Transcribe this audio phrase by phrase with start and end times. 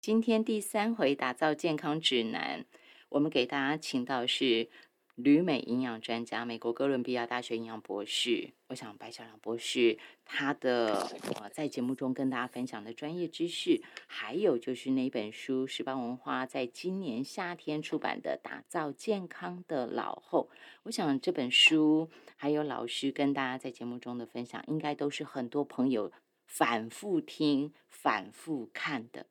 [0.00, 2.64] 今天第三回打造健康指南，
[3.08, 4.70] 我们给大家请到是
[5.16, 8.52] 旅美营养专家、美国哥伦比亚大学营养博士。
[8.68, 20.48] 我想白小良博士他的呃在节目中跟大家分享的专业知识，还有就是那本书十八文化在今年夏天出版的《打造健康的老后》。
[20.84, 26.12] 我想这本书还有老师跟大家在节目中的分享，应该都是很多朋友
[26.46, 29.26] 反复听、反复看的。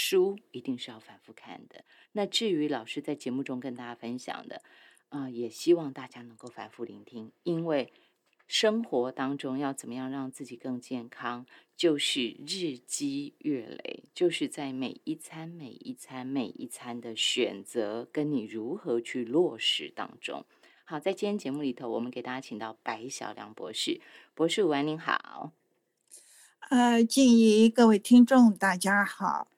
[0.00, 1.84] 书一定是要反复看的。
[2.12, 4.62] 那至于老师在节目中跟大家分享的，
[5.08, 7.92] 啊，也希望大家能够反复聆听，因为
[8.46, 11.44] 生活当中要怎么样让自己更健康，
[11.76, 20.46] 就是日积月累，就是在每一餐、每一餐、每一餐的选择，跟你如何去落实当中。
[20.84, 24.00] 好，在今天节目里头，我们给大家请到白小良博士，
[24.34, 25.52] 博士午安，您好。
[26.70, 29.57] 呃，静怡，各位听众，大家好。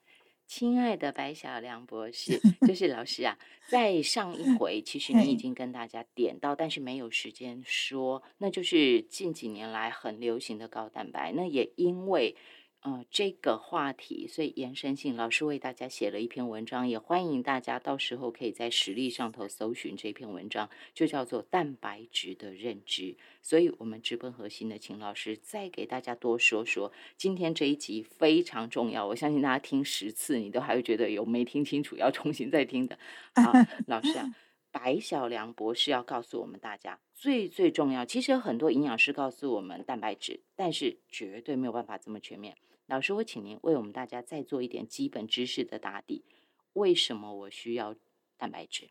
[0.51, 12.35] 亲爱的白小良博士， 就是老师啊，在上一回其实你已经跟大家点到，但是没有时间说，那就是近几年来很流行的高蛋白，那也因为。
[12.83, 23.19] 呃，这个话题，所以延伸性老师为大家写了一篇文章，也欢迎大家到时候可以在实力上头搜寻这篇文章，就叫做蛋白质的认知。
[23.43, 26.91] 所以，我们直奔核心的，请老师再给大家多说说。
[27.19, 32.99] 今天这一集非常重要，我相信大家听十次，你都还会觉得有没听清楚，要重新再听的。
[33.35, 33.53] 好，
[33.89, 34.35] 老师啊，
[34.73, 42.57] 白小良博士要告诉我们大家，最最重要，其实有很多营养师告诉我们蛋白质，但是绝对没有办法这么全面。
[42.91, 46.24] 老师，我请您为我们大家再做一点基本知识的打底。
[46.73, 47.95] 为什么我需要
[48.37, 48.91] 蛋白质？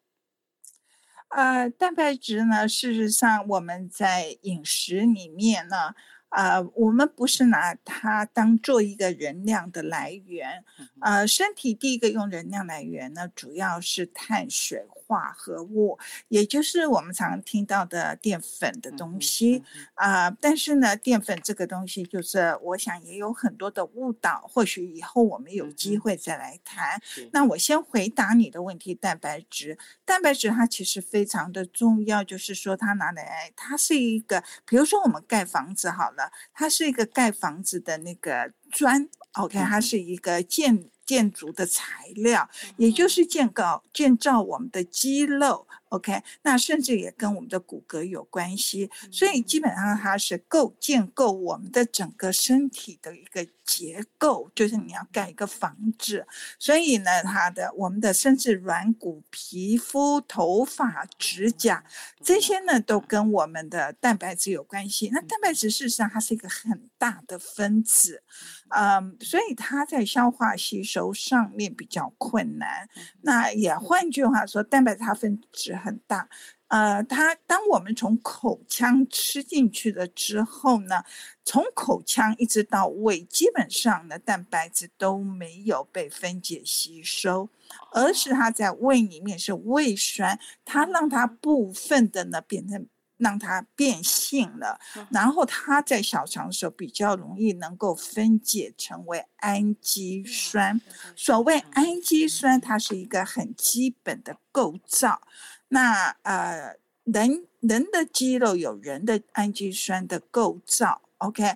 [1.28, 5.96] 呃，蛋白质呢，事实上我们在饮食里面呢。
[6.30, 10.64] 啊，我们不是拿它当做一个能量的来源，
[11.02, 19.64] 呃，身体第一个用能量来源呢，主要是碳水化合物，也就是我们常听到的淀粉的东西
[19.96, 20.30] 啊。
[20.30, 27.02] 但是呢，淀粉这个东西，就是我想也有很多的误导，或许以后我们有机会再来谈。
[27.32, 36.19] 那我先回答你的问题，蛋白质，蛋白质它其实非常的重要，就是说它拿来，它是一个，比如说我们盖房子好了。
[36.54, 45.68] 它是一个盖房子的那个砖，OK，它是一个建建筑的材料，也就是建构建造我们的肌肉。
[45.90, 56.28] OK，那甚至也跟我们的骨骼有关系，所以基本上它是构建构我们的整个身体的一个结构，就是你要盖一个房子，
[56.60, 61.84] 所以呢，它的我们的甚至软骨、皮肤、头发、指甲
[62.24, 65.10] 这些呢，都跟我们的蛋白质有关系。
[65.12, 68.22] 那蛋白质事实上它是一个很大的分子，
[68.70, 72.88] 嗯，所以它在消化吸收上面比较困难。
[73.22, 75.79] 那也换句话说，蛋白质它分子。
[75.80, 76.30] 很大，
[76.68, 81.04] 呃，它当我们从口腔吃进去了之后呢，
[81.44, 87.50] 从口腔一直到胃，基本上呢，蛋白质都没有被分解吸收，
[87.94, 92.88] 而是它在胃里面是胃酸，它让它部分的呢变成。
[93.20, 94.80] 让它变性了，
[95.12, 100.80] 然后它在小肠的时候比较容易能够分解成为氨基酸。
[101.18, 105.22] 所谓氨基酸，它是一个很基本的构造。
[105.70, 106.76] 那呃，
[107.06, 111.56] 人人的肌肉有人的氨基酸的构造，OK。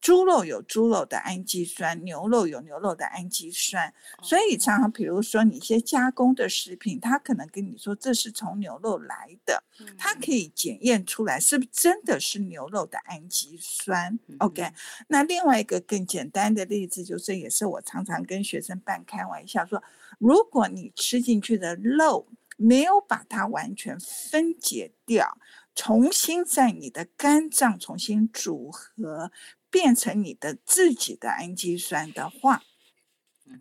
[0.00, 9.64] 猪肉有猪肉的氨基酸，牛肉有牛肉的氨基酸，所以常常比如说你一些加工的食品，它可能跟你说这是从牛肉来的，
[9.96, 10.30] 它可。
[10.30, 14.18] 以检验出来是不是真的是牛肉的氨基酸。
[14.40, 14.72] OK，
[15.08, 19.82] 那另外一个更简单的例子就是，也是我常常跟学生半开玩笑说，
[20.18, 22.26] 如果你吃进去的肉
[22.56, 25.38] 没有把它完全分解掉，
[25.74, 29.30] 重新在你的肝脏重新组合。
[29.70, 32.62] 变成你的自己的氨基酸的话，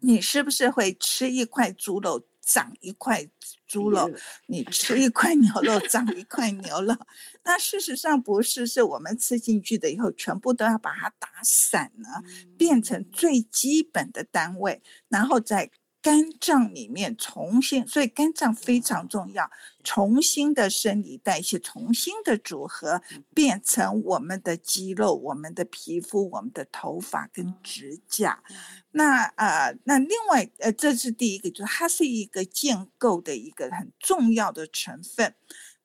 [0.01, 3.27] 你是不是会吃一块猪肉长一块
[3.65, 4.12] 猪肉？
[4.45, 6.95] 你 吃一块牛肉长一块牛肉？
[7.44, 12.23] 那事实上不是，是我们吃进去的以后，全部都要把它打散了，
[12.59, 15.71] 变成最基本的单位，然后再。
[16.03, 19.50] 肝脏里面重新，所以肝脏非常重要。
[19.85, 23.01] 重新的生理代谢，重新的组合，
[23.33, 28.44] 变成我们的肌肉、我们的皮肤、我们的头发跟指甲。
[28.91, 35.33] 那呃，那另外呃，这是第一个，就是它是一个建构的一个很重要的成分。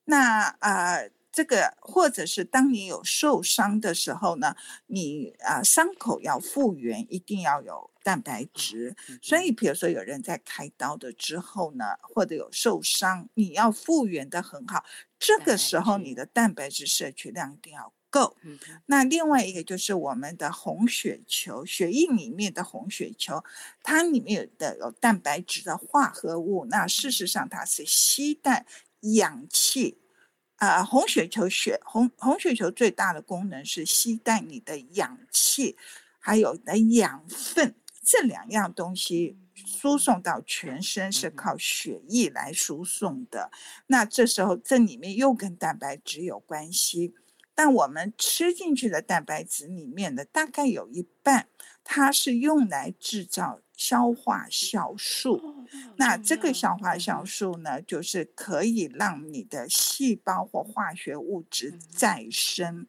[0.03, 1.09] 那呃。
[1.31, 4.55] 这个或者是当你有受伤的时候呢，
[4.87, 7.88] 你啊伤口要复原，一定要有。
[8.09, 8.95] 蛋白质。
[9.21, 14.83] 所以，比如说有人在开刀的之后呢，或者有受伤，你要复原的很好，
[15.19, 18.35] 这个时候你的蛋白质摄取量一定要够。
[18.87, 23.43] 那另外一个就是我们的红血球，血液里面的红血球，
[23.83, 28.65] 它里面有的有蛋白质的化合物，那事实上它是吸带
[29.01, 29.99] 氧气。
[30.55, 35.77] 啊，红血球血红红血球最大的功能是吸带你的氧气，
[36.19, 37.75] 还有的养分，
[38.11, 43.51] 这两样东西输送到全身是靠血液来输送的。
[43.85, 47.13] 那这时候这里面又跟蛋白质有关系，
[47.53, 51.49] 但我们吃进去的蛋白质里面的大概有一半，
[51.83, 53.61] 它是用来制造。
[53.79, 55.39] 消化酵素，
[55.95, 62.87] 那这个消化酵素呢，就是可以让你的细胞或化学物质再生。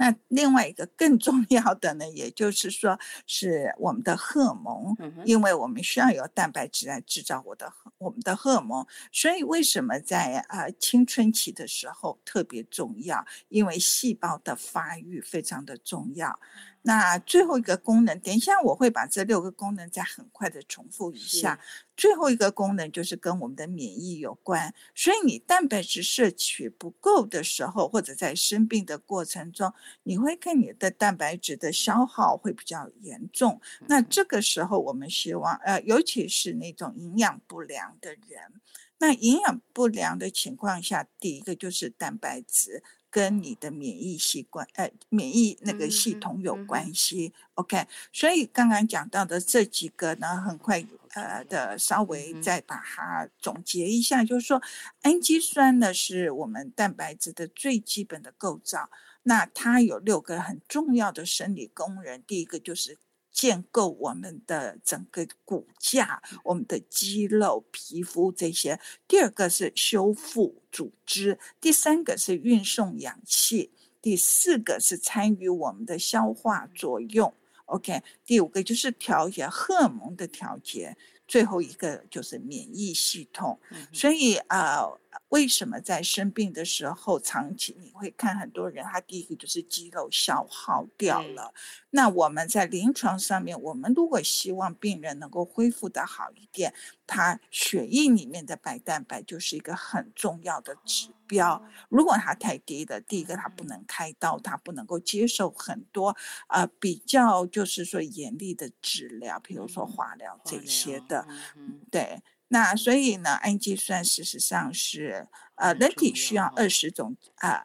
[0.00, 0.10] 是。
[0.10, 13.26] 那另外一个更重要的呢，也就是说是我们的荷尔蒙，因为我们需要有蛋白质来制造我的我们的荷尔蒙，所以为什么在啊青春期的时候特别重要？
[13.50, 16.40] 因为细胞的发育非常的重要。
[16.82, 21.60] 那最后一个功能，等一下我会把这六个功能再很快的重复一下。
[21.94, 29.70] 最后一个功能就是跟我们的免疫有关，所以你蛋白质摄取不够的时候，或者在生病的过程中，
[30.04, 33.60] 你会看你的蛋白质的消耗会比较严重。
[33.86, 38.60] 那这个时候，我们希望，呃，尤其是那种营养不良的人，
[38.98, 42.82] 那营养不良的情况下，第一个就是蛋白质。
[43.10, 47.86] 跟你的免疫习惯，呃，免疫那个系统有关系，OK。
[48.12, 54.62] 所以刚刚讲到的这几个呢，很快呃的稍微再把它总结一下，就是说，
[55.02, 58.88] 氨基酸呢是我们蛋白质的最基本的构造，
[59.24, 62.96] 那它有六个很重要的生理功能，第一个就是。
[63.32, 68.80] 建构我们的整个骨架、我们的肌肉、皮肤这些。
[69.06, 73.70] 第二个是修复组织，第三个是运送氧气，
[74.02, 77.32] 第四个是参与我们的消化作用。
[77.66, 80.96] OK，第五个就是调节荷尔蒙的调节。
[81.28, 83.56] 最后一个就是免疫系统，
[83.92, 84.84] 所以啊，
[85.28, 91.52] 为什么在生病的时候，长期你会看很多人，他第一个就是肌肉消耗掉了。
[91.90, 96.72] 那我们在临床上面，我们如果希望病人能够恢复的好一点，
[97.06, 101.62] 他血液里面的白蛋白就是一个很重要的指标。
[101.88, 106.16] 如果它太低的，第一个他不能开刀，他不能够接受很多
[106.46, 111.26] 啊比较就是说严厉的治疗，比如说化疗这些的。
[111.56, 117.62] 嗯，对，那所以呢，氨基酸事实上是呃，人体需要二十种啊，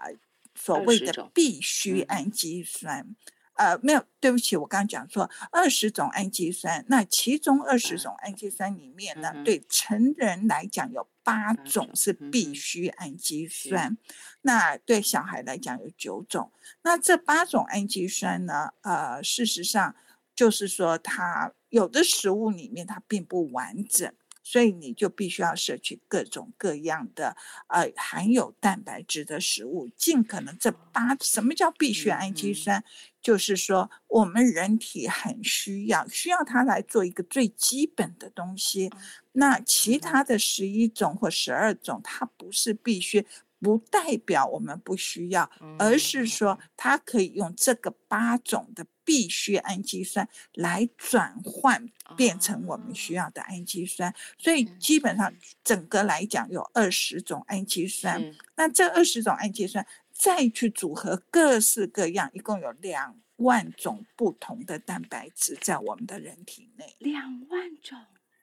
[0.53, 3.15] 所谓的必需氨基酸。
[3.55, 6.85] 呃，没有，对不起，我刚刚讲错，二十种氨基酸。
[6.87, 13.97] 那其中二十种氨基酸里面呢，对成人来讲有八种是必需氨基酸，
[14.41, 16.51] 那对小孩来讲有九种。
[16.83, 19.95] 那这八种氨基酸呢，呃，事实上
[20.35, 21.53] 就是说它。
[21.69, 24.09] 有的食物里面它并不完整，
[24.45, 27.35] 所以你就必须要摄取各种各样的
[27.67, 32.83] 呃含有蛋白质的食物，尽可能这八什么叫必需氨基酸？
[33.19, 38.91] 就是说我们人体很需要，需要它来做一个最基本的东西。
[39.31, 43.25] 那其他的十一种或十二种，它不是必须。
[43.65, 54.13] 不代表我们不需要，而是说它可以用这个八种的必需氨基酸来转换变成我们需要的氨基酸。
[54.37, 66.95] 所以基本上整个来讲有二十种氨基酸，那这二十种氨基酸再去组合各式各样，一共有两万种不同的蛋白质在我们的人体内。
[66.99, 67.97] 两万种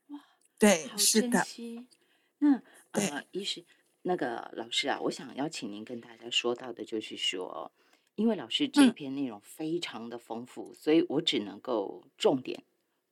[0.08, 0.18] 哇！
[0.58, 1.46] 对，是的。
[2.38, 2.60] 那
[2.90, 3.64] 呃，医师。
[4.02, 7.70] 那个老师啊，我想邀请您跟大家说到的，就是说，
[8.16, 12.64] 因为老师这篇内容非常的丰富，所以我只能够重点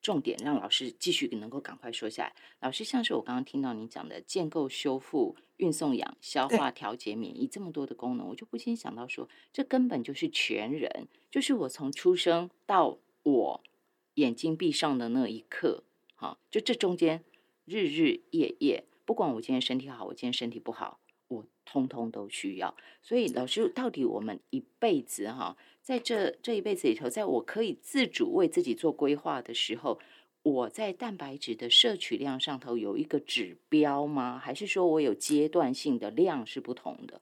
[0.02, 2.34] 重点让老师继续能够赶快说下来。
[2.60, 13.62] 老师像是我刚刚听到您讲的建构、修复、运送氧、消化、调节、免疫这么多的功能，我就不禁想到说，这根本就是全人，就是我从出生到我
[14.14, 15.84] 眼睛闭上的那一刻，
[16.16, 17.22] 哈，就这中间
[17.64, 18.84] 日日夜夜。
[19.10, 22.76] 不管我今天身体好，我今天身体不好，我通通都需要。
[23.02, 29.98] 所以老师，到底我们一辈子哈，在这这一辈子里头，在我可以自主为自己做规划的时候，
[30.44, 34.38] 我在蛋白质的摄取量上头有一个指标吗？
[34.38, 37.20] 还是说我有阶段性的量是不同的？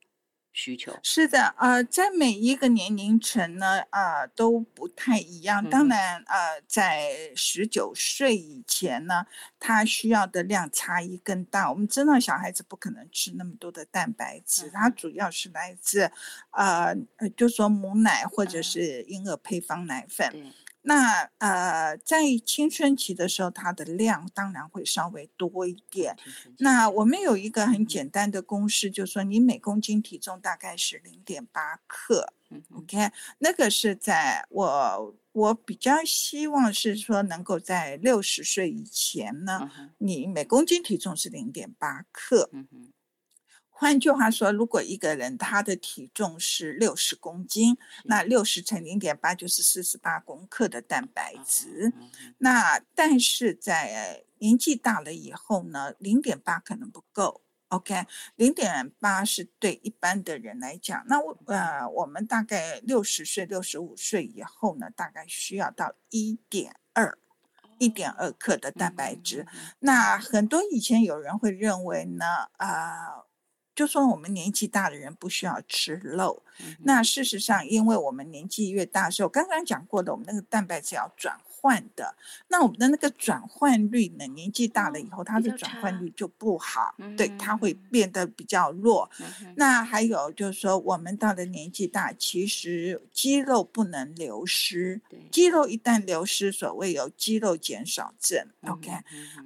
[0.59, 0.93] 需求？
[1.05, 5.65] 是的，呃，在每一个年龄层呢，呃，都不太一样。
[5.71, 9.25] 当然，呃，在十九岁以前呢，
[9.61, 11.71] 他需要的量差异更大。
[11.71, 16.11] 我们知道，小孩子不可能吃那么多的蛋白质，它主要是来自，
[16.51, 16.93] 呃，
[17.37, 20.53] 就说母奶或者是婴儿配方奶粉。
[20.89, 26.17] 那呃，在青春期的时候，它的量当然会稍微多一点。
[26.61, 32.33] 那我们有一个很简单的公式，就是说你每公斤体重大概是零点八克。
[32.75, 42.51] OK，那个是在我我比较希望是说能够在六十岁以前呢，你每公斤体重是零点八克。
[43.81, 51.93] 换句话说，如果一个人他的体重是六十公斤，那六十乘零点八就是四十八公克的蛋白质。
[52.39, 57.43] 那但是在年纪大了以后呢，零点八可能不够。
[57.69, 58.05] OK，
[58.35, 67.17] 零点八是对一般的人来讲，那我呃，我们大概六十岁、六十五岁以后呢，大概需要到一点二，
[67.79, 69.47] 一点二克的蛋白质。
[69.79, 72.25] 那很多以前有人会认为呢，
[72.57, 73.28] 啊。
[73.79, 76.43] 就说我们年纪大的人不需要吃肉，
[76.81, 81.39] 那事实上，因为我们年纪越大时候，刚刚讲过的，我们那个蛋白质要转。
[81.61, 82.15] 换的，
[82.49, 84.25] 那我们的那个转换率呢？
[84.29, 89.11] 年纪大了以后，它的转换率就不好，对，它会变得比较弱。
[89.57, 95.01] 那还有就是说，我们到了年纪大，其实肌肉不能流失，
[95.33, 98.91] 肌肉一旦流失，所谓有肌肉减少症，OK，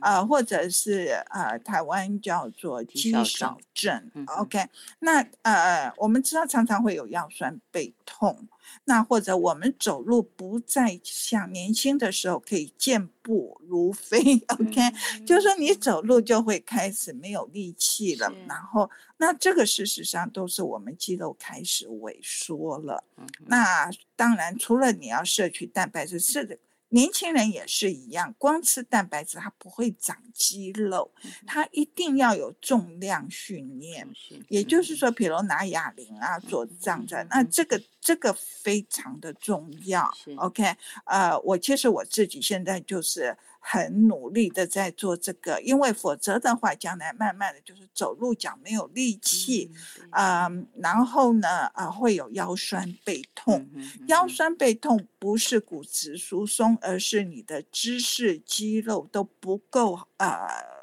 [0.00, 4.66] 呃，或者是呃，台湾叫做肌少症，OK，
[4.98, 8.46] 那呃，我们知道常常会有腰酸背痛。
[8.84, 14.80] 那或者我们走路不再像年轻的时候可以健步如飞，OK，
[15.26, 23.04] 就是说你走路就会开始没有力气了，然后那这个事实上都是我们肌肉开始萎缩了。
[23.46, 26.58] 那当然除了你要摄取蛋白质，是的。
[26.92, 31.10] 年轻人也是一样，光吃蛋白质它不会长肌肉，
[31.46, 34.06] 它一定要有重量训练。
[34.48, 40.12] 也就是说，比如拿哑铃啊做这样子，那这个这个非常的重要。
[40.36, 40.62] OK，
[41.06, 43.36] 呃，我其实我自己现在就是。
[43.64, 49.70] 很努力的在做这个，因为否则的话，将来慢慢的就是走路脚没有力气，
[50.10, 53.70] 啊，然后呢，啊，会有腰酸背痛。
[54.08, 60.26] 腰酸背痛不是骨质疏松，而是你的姿势肌肉都不够呃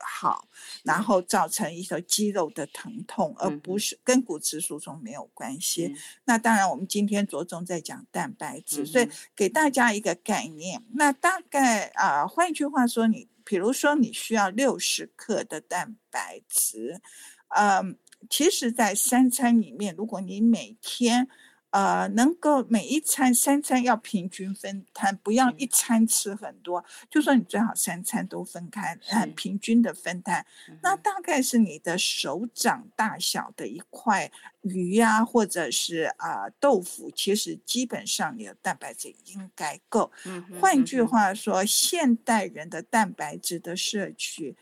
[0.03, 0.47] 好，
[0.83, 5.95] 然后造成一个肌肉的疼痛，而不是跟骨质疏松没有关系。
[6.25, 10.83] 那当然，我们今天着重在讲蛋白质，所以给大家一个概念。
[10.93, 17.01] 那大概啊，换句话说，你比如说你需要六十克的蛋白质，
[17.49, 17.97] 嗯，
[18.29, 21.27] 其实，在三餐里面，如果你每天
[21.71, 26.83] 呃，能够每一餐三餐要平均分摊，不要一餐吃很多。
[27.11, 30.43] 就说你最好三餐都分开，很平均的分摊。
[30.81, 40.11] 那大概是你的手掌大小的一块鱼呀，或者是啊豆腐，其实基本上你的蛋白质应该够。
[40.59, 44.57] 换句话说，现代人的蛋白质的摄取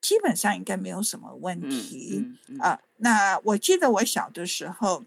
[0.00, 2.24] 基本上应该没有什么问题
[2.60, 2.80] 啊。
[2.96, 5.04] 那我记得我小的时候。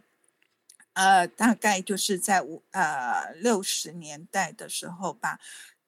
[0.94, 5.40] 呃，大概就是在五呃六十年代的时候吧。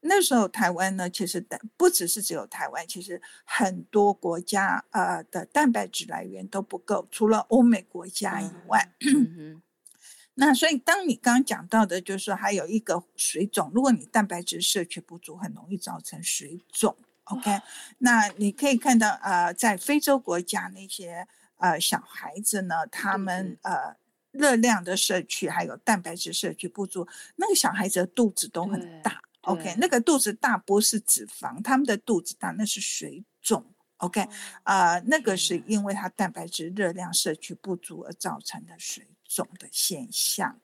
[0.03, 1.45] 那时候台湾呢，其实
[1.77, 8.91] 不只是只有台湾，其实很多国家呃的蛋白质来源都不够，除了欧美国家以外。
[10.33, 16.97] 那所以，当你刚刚讲到的，就是说还有一个水肿，如果你蛋白质摄取不足，很容易造成水肿。
[17.25, 17.61] OK，
[17.99, 21.27] 那你可以看到呃，在非洲国家那些
[21.57, 24.00] 呃小孩子呢，他们呃。
[24.31, 29.21] 热量的摄取还有蛋白质摄取不足，那个小孩子的肚子都很大。
[29.41, 33.65] OK，那个肚子大不是脂肪，他们的肚子大那是水肿。
[33.97, 34.27] OK，
[34.63, 40.59] 啊，那个是因为他蛋白质热量摄取不足而造成的水肿的现象。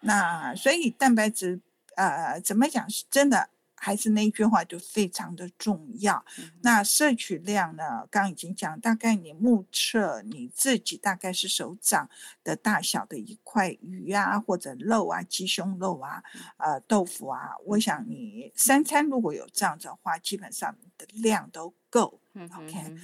[0.00, 1.60] 那所以蛋白质，
[1.96, 3.48] 呃，怎么讲是真的？
[3.84, 6.24] 还是那句话，就非常的重要。
[6.60, 8.06] 那摄取量呢？
[8.08, 12.08] 刚已经讲，大概你目测你自己大概是手掌
[12.44, 16.22] 的大小的一块鱼啊，或者肉啊，鸡胸肉啊，
[16.58, 17.50] 呃，豆腐啊。
[17.66, 22.20] 我想你三餐如果有这样子的话，基本上的量都够。
[22.34, 22.96] OK，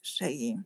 [0.00, 0.56] 所以。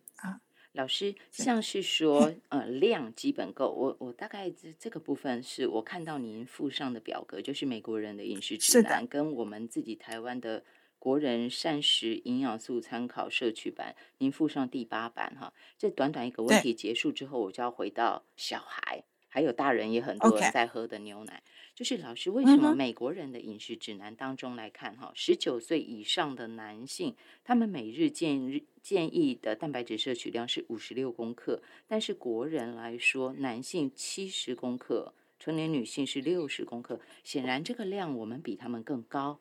[0.74, 3.70] 老师像是说， 呃，量基本够。
[3.72, 10.62] 我我大概这这个部分是我看到您附上的表格，就是美国人的饮食指南跟我们自己台湾的。
[10.96, 15.52] 国人膳食营养素参考社区版，您附上第八版哈。
[15.76, 21.42] 这短短一个问题结束之后，我就要回到小孩，还有大人也很多人在喝的牛奶。
[21.74, 35.14] 就是老师，为什么美国人的饮食指南当中来看哈，十九岁以上的男性，他们每日建日建议的蛋白质摄取量是五十六公克，但是国人来说，男性七十公克。
[35.40, 39.40] 成年女性是六十公克，显然这个量我们比他们更高。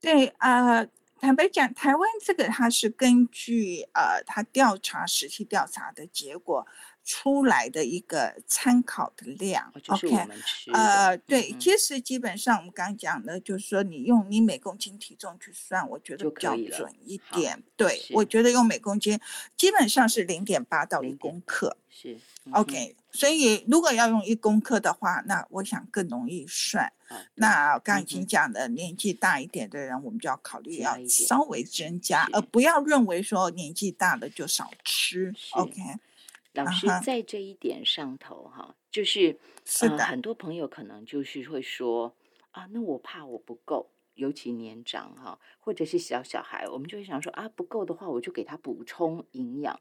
[0.00, 0.86] 对啊，
[1.18, 6.64] 坦白讲，台湾这个它是根据呃，它调查实际调查的结果。
[7.06, 10.08] 出来的一个参考的量，OK，
[10.72, 17.62] 呃，对，其实基本上我们刚刚讲的，就是说你用你每公斤体重去算，我觉得比较准一点。
[17.76, 19.20] 对，我觉得用每公斤
[19.56, 22.18] 基本上是零点八到一公克，是
[22.50, 22.96] OK。
[23.12, 26.92] 所以如果要用一公克的话，那我想更容易算。
[27.36, 35.32] 那刚已经讲的，年纪大一点的人，我们就要考虑要稍微增加，而不要认为说年纪大了就少吃。
[35.52, 35.80] OK。
[36.64, 42.14] 老师在这一点上头哈，就是是的，很多朋友可能就是会说
[42.50, 49.78] 啊，那我怕我不够，尤其年长哈，或者是小小孩，我们就会想说啊，不够的话，我就给他补充营养，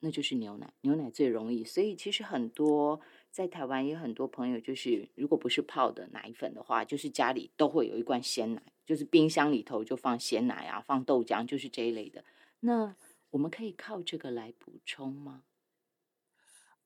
[0.00, 1.64] 那就是牛奶，牛奶最容易。
[1.64, 3.00] 所以其实很多
[3.30, 12.24] 在台湾也很多朋友，就是如果不是泡的奶粉的话，就是家里都会有一罐鲜奶，就是冰箱里头就放鲜奶啊，放豆浆，就是这一类的。
[12.60, 12.96] 那
[13.30, 15.44] 我们可以靠这个来补充吗？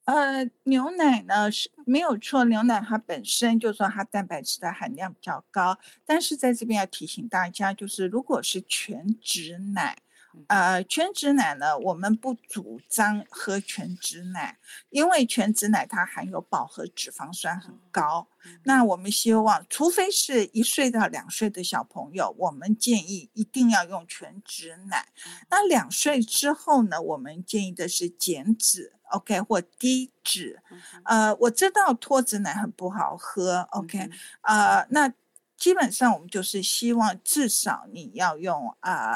[0.07, 9.97] 呃，牛奶呢是没有错，牛奶它本身就说它蛋白质的含量比较高，但是在这边要提醒大家，就是如果是全脂奶。
[10.49, 14.59] 呃，全脂奶呢，我们不主张喝全脂奶，
[14.91, 18.29] 因为全脂奶它含有饱和脂肪酸很高。
[18.65, 25.07] 那我们希望，除非是一岁到两岁的小朋友，我们建议一定要用全脂奶。
[25.49, 30.63] 那两岁之后呢，我们建议的是减脂，OK，或低脂。
[31.05, 34.11] 呃，我知道脱脂奶很不好喝，OK，
[34.43, 35.11] 呃，那
[35.57, 39.15] 基本上我们就是希望至少你要用啊。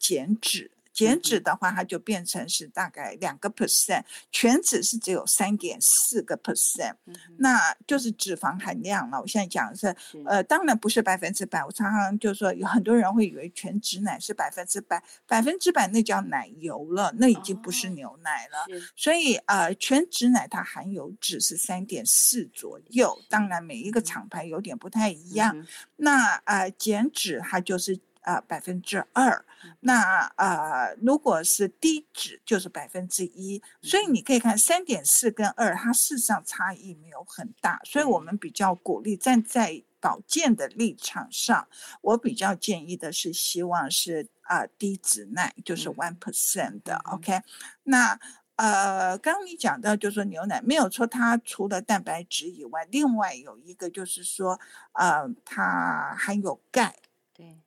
[0.00, 6.94] 减脂，减脂的话，它就变成是大概两个 percent，全脂是只有三点四个 percent，
[7.38, 9.20] 那就是脂肪含量了。
[9.20, 9.94] 我现在讲的是，
[10.26, 11.62] 呃，当然不是百分之百。
[11.64, 18.66] 我常常就说，有很多人会以为全脂奶是百分之百，百分之百那叫奶油了，那已经不是牛奶了。
[18.96, 25.66] 所以，呃，全脂奶它含有脂是三点四左右，当然每一个厂牌有点不太一样。
[25.96, 28.00] 那呃，减脂它就是。
[28.30, 29.44] 啊，百分之二，
[29.80, 30.20] 那。
[30.36, 41.68] 啊，如果是低脂就是百分之一，所以你可以看三点四跟二，它事实上差异没有很大，所以我们比较鼓励站在保健的立场上，
[42.00, 47.40] 我比较建议的是希望是啊低脂奶，就是 one percent 的，OK？
[47.84, 48.18] 那
[48.56, 54.58] 呃，刚刚你讲到就是说牛奶没有错，它除了蛋白质以外，另外有一个就是说，
[54.92, 56.96] 呃，它含有钙，
[57.34, 57.60] 对。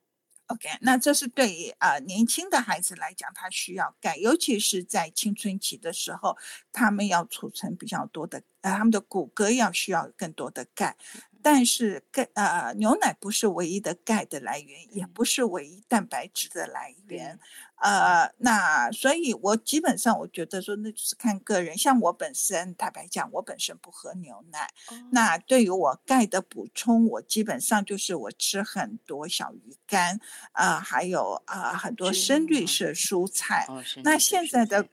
[0.47, 6.37] OK，那这是对于啊年轻的孩子来讲，他需要钙，尤其是在青春期的时候，
[6.71, 10.97] 他们要储存比较多的，呃，他们的骨骼要需要更多的钙。
[11.43, 17.37] 但是钙呃牛奶不是唯一的钙的来源，也不是唯一蛋白质的来源，
[17.81, 21.77] 呃，那所以我基本上我觉得说那就是看个人。
[21.77, 24.69] 像我本身坦白讲，我本身不喝牛奶，
[25.11, 30.17] 那对于我钙的补充，我基本上就是我吃很多小鱼干，
[30.53, 33.67] 啊，还有啊很多深绿色蔬菜。
[34.03, 34.87] 那现在的。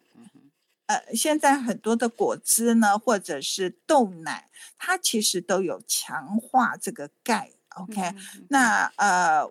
[0.90, 7.50] 呃，现在很多的果汁呢，或者是豆奶，它其实都有强化这个钙。
[7.76, 8.14] OK，
[8.48, 9.48] 那呃。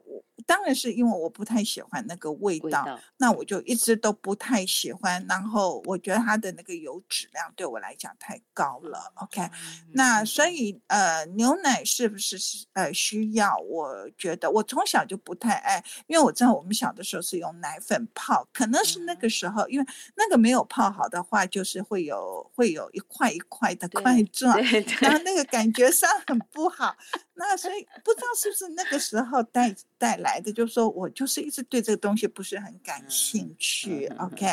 [0.49, 2.83] 当然是因为我不太喜欢那个味道，
[3.17, 5.23] 那我就一直都不太喜欢。
[5.29, 9.13] 然后我觉得它的那个油脂量对我来讲太高了。
[9.17, 9.47] OK，
[9.91, 12.35] 那所以呃，牛奶是不是
[12.73, 13.55] 呃需要？
[13.59, 19.85] 我觉得我从小就不太爱，因为我知道我们小的时候是用奶粉泡，可能是那个时候，因为
[20.15, 24.57] 那个没有泡好的话，就是会有会有一块一块的块 状，
[25.01, 26.95] 然后那个感觉上很不好。
[27.39, 34.07] 那所以不知道是不是那个时候带带来的，就是说我就是一直对这个东西不是很感兴趣。
[34.19, 34.45] OK，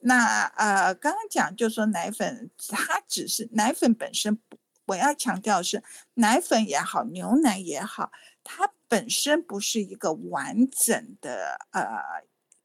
[0.00, 4.36] 那呃刚刚讲就是说奶粉它只是奶粉本身，
[4.86, 5.80] 我要强调是
[6.14, 8.10] 奶粉也好，牛奶也好，
[8.42, 11.84] 它本身不是一个完整的呃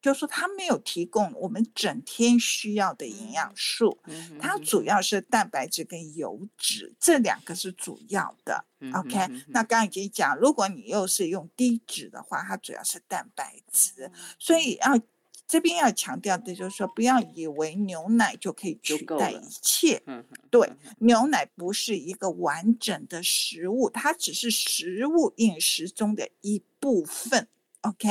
[0.02, 4.00] 就是说它没有提供我们整天需要的营养素，
[4.40, 8.66] 它主要是蛋白质跟油脂这两个是主要的。
[8.94, 15.00] OK，那刚刚已经讲，如果你又是用低脂的话，它主要是蛋白质，所以要
[15.48, 20.02] 这边要强调的就是说，不要以为牛奶就可以取代一切。
[20.50, 20.68] 对，
[21.00, 27.48] 牛奶不是一个完整的食物，它只是食物饮食中的一部分。
[27.82, 28.10] OK，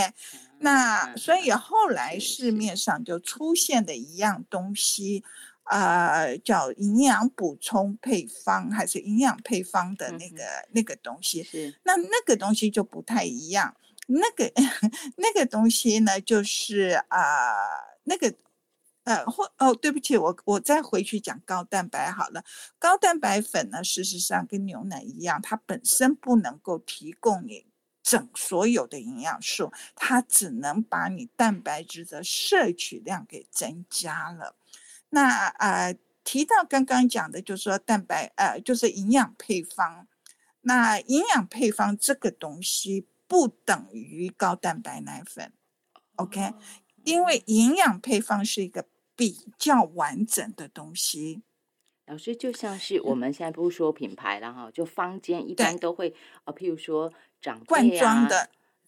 [0.59, 5.23] 那所以后来市面上就出现的一样东西，
[5.65, 13.77] 呃，叫营养补充配方还是营养配方的那个那个东西，是那那个东西就不太一样。
[14.09, 14.53] 那个
[15.19, 17.55] 那个东西呢，就是啊，
[18.03, 18.35] 那个
[19.05, 22.43] 呃或哦，对不起，我我再回去讲高蛋白好了。
[22.77, 27.67] 高蛋白粉呢，事实上跟牛奶一样，它本身不能够提供你。
[28.03, 34.57] 整所有的营养素，它只能把你蛋白质的摄取量给增加了。
[35.11, 40.07] 那呃，提到刚刚讲的，就是说蛋白呃，就是营养配方。
[40.63, 45.53] 那营养配方这个东西不等于高蛋白奶粉
[46.17, 46.53] ，OK？
[47.05, 48.87] 因为营养配方是一个
[49.17, 51.43] 比较完整的东西。
[52.11, 57.11] 老师就像是我们现在不说品牌了哈，就坊间一般都会啊，譬如说。
[57.43, 58.29] 长辈啊，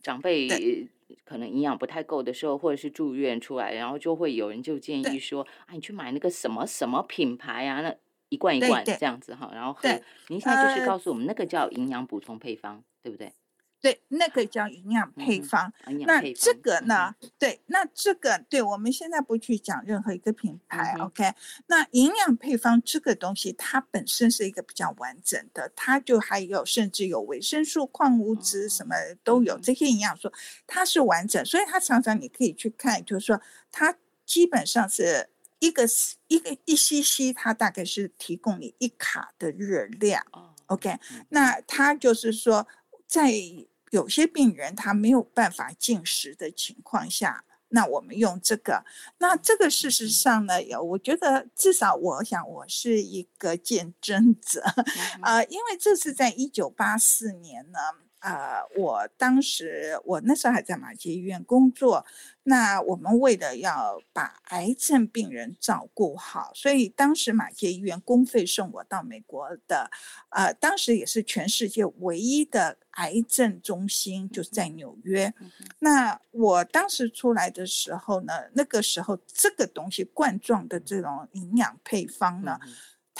[0.02, 0.86] 长辈
[1.24, 7.96] 可能营养不太够的时候，或者是住院出来，然后就会有人就建议说：“啊，你去买那个什么什么品牌啊，那
[8.28, 9.80] 一罐一罐这样子哈。”然后，
[10.28, 13.32] 您现在就是告诉我们，那个叫营养补充配方，对不对？
[13.82, 15.72] 对，那个叫营养配方。
[16.06, 17.16] 那这个呢？
[17.36, 21.34] 对，那这个对，我们现在不去讲任何一个品牌，OK？
[21.66, 30.32] 那营养配方这个东西，它本身是一个比较完整的，它就还有甚至有维生素、矿物质什么都有，这些营养素
[30.64, 33.42] 它是完整，所以它常常你可以去看，就是说
[33.72, 35.82] 它基本上是一个
[36.28, 40.24] 一个一 cc，它大概是提供你一卡的热量
[40.66, 41.00] ，OK？
[41.30, 42.68] 那它就是说
[43.08, 43.32] 在
[43.92, 48.84] 有些病人他没有办法进食的情况下，那我们用这个。
[49.18, 54.62] 那这个事实上呢，有我觉得至少我想我是一个见证者
[55.20, 57.78] 啊， 因为这是在一九八四年呢。
[58.22, 62.06] 呃，我当时我那时候还在马偕医院工作，
[62.44, 69.90] 那我们为了要把癌症病人照顾好，所以当时马偕医院公费送我到美国的，
[70.30, 75.34] 呃，当时也是全世界唯一的癌症中心，就是在纽约。
[75.80, 82.60] 那我当时出来的时候呢，那个时候这个东西冠状的这种营养配方呢。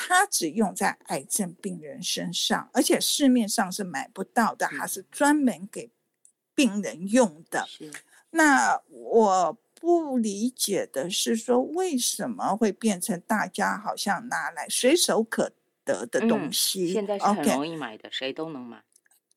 [0.05, 5.91] 它只用在癌症病人身上，而且市面上是买不到的，还是专门给
[6.55, 7.69] 病人用的。
[8.31, 15.53] 那我不理解的是说，为什么会变成大家好像拿来随手可
[15.85, 16.93] 得的东西？
[16.93, 18.83] 现在是很容易买的，谁都能买。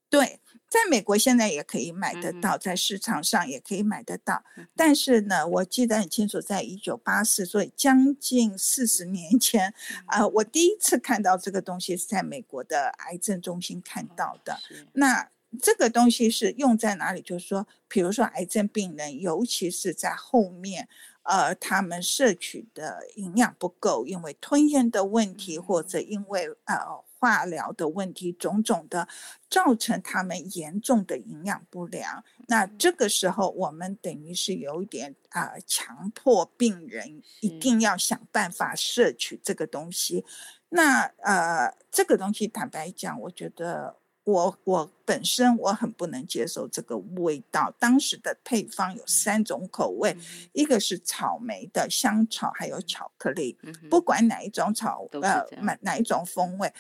[0.10, 0.40] 对。
[0.68, 4.44] 在美国现在也可以买得到，在市场上也可以买得到。
[4.76, 9.74] 但是呢，我记得很清楚，在一九八四，所以将近四十年前，
[10.08, 14.60] 啊，我第一次看到这个东西是在美国的癌症中心看到的。
[14.94, 15.30] 那
[15.62, 17.22] 这个东西是用在哪里？
[17.22, 20.90] 就是说，比如说癌症病人，尤其是在后面，
[21.24, 27.06] 呃，他们摄取的营养不够，因为吞咽的问题，或者因为呃。
[27.20, 29.08] 化疗的问题，种种的
[29.50, 32.24] 造成他们严重的营养不良。
[32.48, 40.26] 那这个时候，我们等于是有一点啊，强迫病人一定要想办法摄取这个东西。
[40.70, 43.98] 那呃，这个东西坦白讲，我觉得。
[44.26, 47.74] 我我本身我很不能接受这个味道。
[47.80, 50.16] 当时的配方有三种口味，
[50.52, 53.58] 一个是草莓的香草，还有巧克力。
[53.90, 56.72] 不管哪一种草呃，哪哪一种风味。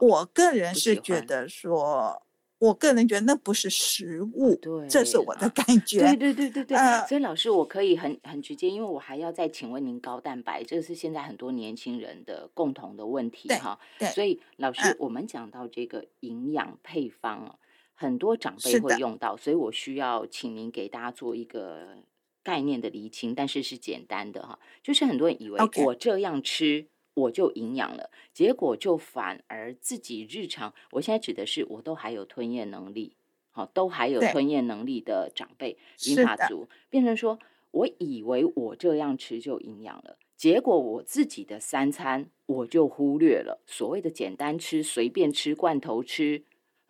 [0.00, 2.22] 我个人是觉得说。
[2.58, 6.00] 我个人觉得那不是食物，对，这是我的感觉。
[6.00, 6.76] 对对对对对。
[7.08, 13.78] 所以老师，我可以很很直接，因为我还要再请问您高蛋白，这个是现在很多年轻人的共同的问题哈。
[13.98, 14.08] 对。
[14.08, 17.54] 所以老师，我们讲到这个营养配方哦，
[17.94, 21.96] 很多长辈会用到，所以我需要请您给大家做一个
[22.42, 26.86] 概念的厘清，但是是简单的哈，就是很多人以为我这样吃。
[27.18, 33.16] 我就营养了，结果就反而自己日常，我现在指的是我都还有吞咽能力，
[33.50, 35.76] 好，都还有吞咽能力的长辈，
[36.06, 37.38] 银发族，变成说
[37.72, 46.42] 我以为我这样吃就营养了，结果我自己的三餐我就忽略了，所谓的简单吃、随便吃、罐头吃，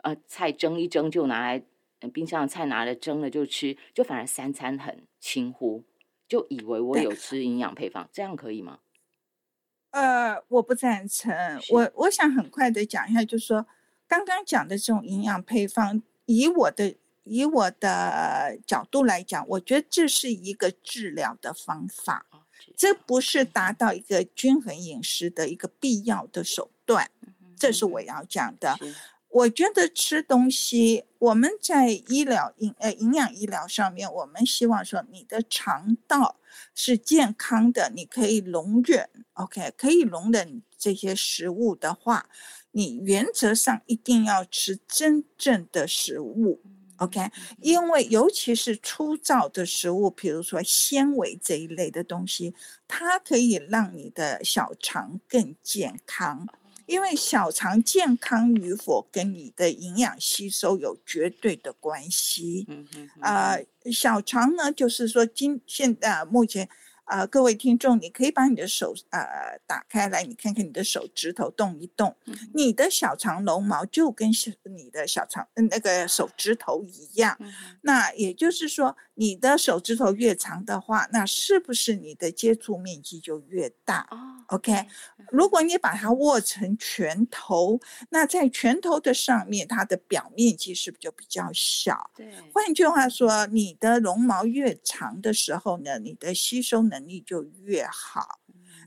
[0.02, 1.62] 呃，菜蒸一蒸就拿来，
[2.12, 5.82] 冰箱的菜拿来蒸了就吃，就反而三餐很轻忽。
[6.28, 8.80] 就以为我有吃营养配方，这样可以吗？
[9.90, 11.34] 呃，我不赞成。
[11.70, 13.66] 我我想很快的讲一下，就是说
[14.06, 22.26] 刚刚讲的这种营养配方，以我的以我的角度来讲，我觉得这是一个治疗的方法，
[22.76, 27.10] 这不是达到一个均衡饮食的一个必要的手段。
[27.56, 28.78] 这是我要讲的。
[29.30, 36.36] 我觉得吃东西，我们在医疗营呃营养医疗上面，我们希望说你的肠道
[36.74, 42.28] 是健康的，你可以容忍，OK，可以容忍这些食物的话，
[42.70, 46.62] 你原则上一定要吃真正的食物
[46.96, 52.54] ，OK，因为尤其是粗糙的食物，比如说纤维这一类的东西，
[52.88, 56.48] 它可以让你的小肠更健康。
[56.88, 62.64] 因为小肠健康与否跟你的营养吸收有绝对的关系。
[62.68, 63.08] 嗯嗯。
[63.20, 63.56] 啊，
[63.92, 66.68] 小肠呢，就是说今现在目前。
[67.08, 72.14] 啊，各位听众，你可以把你的手呃打开来，你看看你的手指头动一动，
[72.52, 77.38] 你的小肠绒毛就跟小你的小肠那个手指头一样。
[77.80, 84.08] 那也就是说，你的手指头越长的话，那是不是你的接触面积就越大
[84.48, 84.86] ？OK，
[85.32, 92.10] 如果你把它握成拳头，那在拳头的上面，它的表面积是不是就比较小？
[92.14, 92.32] 对。
[92.52, 98.40] 换句话说，你的绒毛越长的时候呢，你的吸收能能力就越好。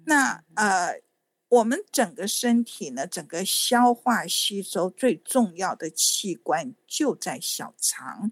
[0.04, 1.02] 那呃，
[1.48, 8.32] 我们整个身体呢，整个消化吸收最重要的器官就在小肠。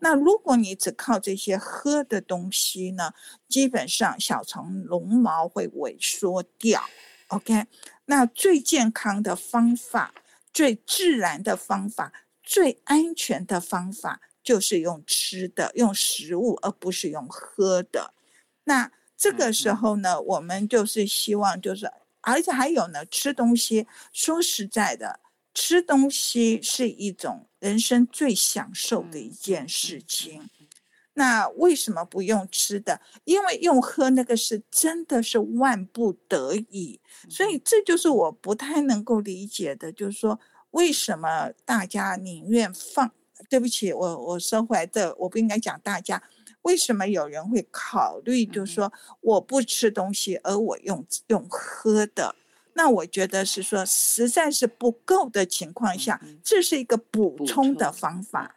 [0.00, 3.12] 那如果你只靠这些喝的东西呢，
[3.48, 6.82] 基本上小肠绒毛会萎缩掉。
[7.28, 7.66] OK，
[8.06, 10.14] 那最健康的方法、
[10.52, 18.14] 最自然的方法、最安全的方法，就是用吃的，用食物，而不是用喝的。
[18.64, 23.86] 那这个时候呢，我们就是希望，就是，而且还有呢，吃东西。
[24.12, 25.18] 说实在的，
[25.52, 30.48] 吃东西是一种人生最享受的一件事情。
[31.14, 33.00] 那为什么不用吃的？
[33.24, 37.00] 因为用喝那个是真的是万不得已。
[37.28, 40.38] 所以这就是我不太能够理解的，就是说
[40.70, 43.10] 为什么大家宁愿放？
[43.48, 46.22] 对不起，我我收回来的，我不应该讲大家。
[46.62, 52.34] 为什么有人会考虑，就是说我不吃东西，而我用用喝的？
[52.78, 58.54] 那我觉得是说，实在是不够的情况下，这是一个补充的方法。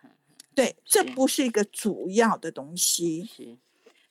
[0.54, 3.26] 对，这不是一个主要的东西。
[3.26, 3.58] 是，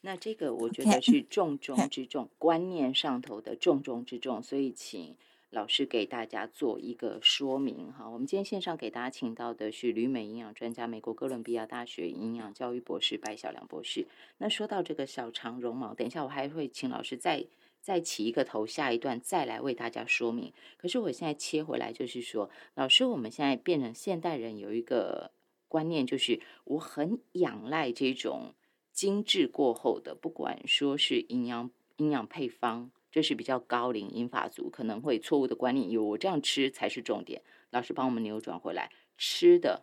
[0.01, 4.43] 那这个我觉得是重 中之重，观念上头的重中之重。
[4.43, 5.17] 所以，请。
[5.53, 14.07] 老师给大家做一个说明哈，我们今天线上给大家请到的是旅美营养专家、美国哥伦比亚大学营养教育博士白小良博士。
[14.39, 17.45] 那说到这个小肠绒毛，等一下我还会请老师再
[17.81, 20.53] 再起一个头，下一段再来为大家说明。
[20.77, 25.33] 可是我现在切回来就是说，老师，我们现在变成现代人有一个
[25.69, 28.55] 观念，就是我很仰赖这种
[28.93, 32.91] 精致过后的，不管说是营养营养配方。
[33.13, 37.43] 这是比较高龄英法族可能会错误的观念，有我这样吃才是重点。
[37.71, 39.83] 老师帮我们扭转回来，吃的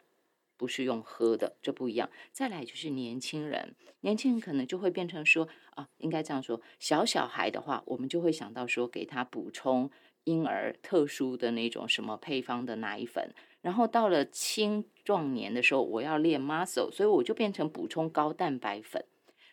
[0.58, 2.10] 不是用喝的，这不一样。
[2.32, 9.90] 再来就是年轻人，年轻人可能就会变成说啊，应该这样说，小小孩的话，我们就会想到说给他补充
[10.26, 19.06] 婴儿特殊的那种什么配方的奶粉，然后到了青壮年的时候，我要练 muscle，所以我就变成补充高蛋白粉。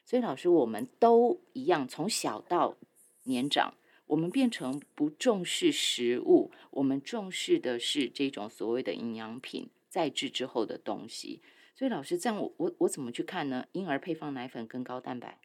[0.05, 2.77] 所以老师，我们都一样，从小到
[3.23, 3.75] 年长，
[4.07, 11.41] 我们变成不重视食物，我们重视的是这种所谓的营养品再制之后的东西。
[11.77, 13.67] 所以老师，这样我我我怎么去看呢？
[13.71, 15.39] 婴儿配方奶粉跟高蛋白。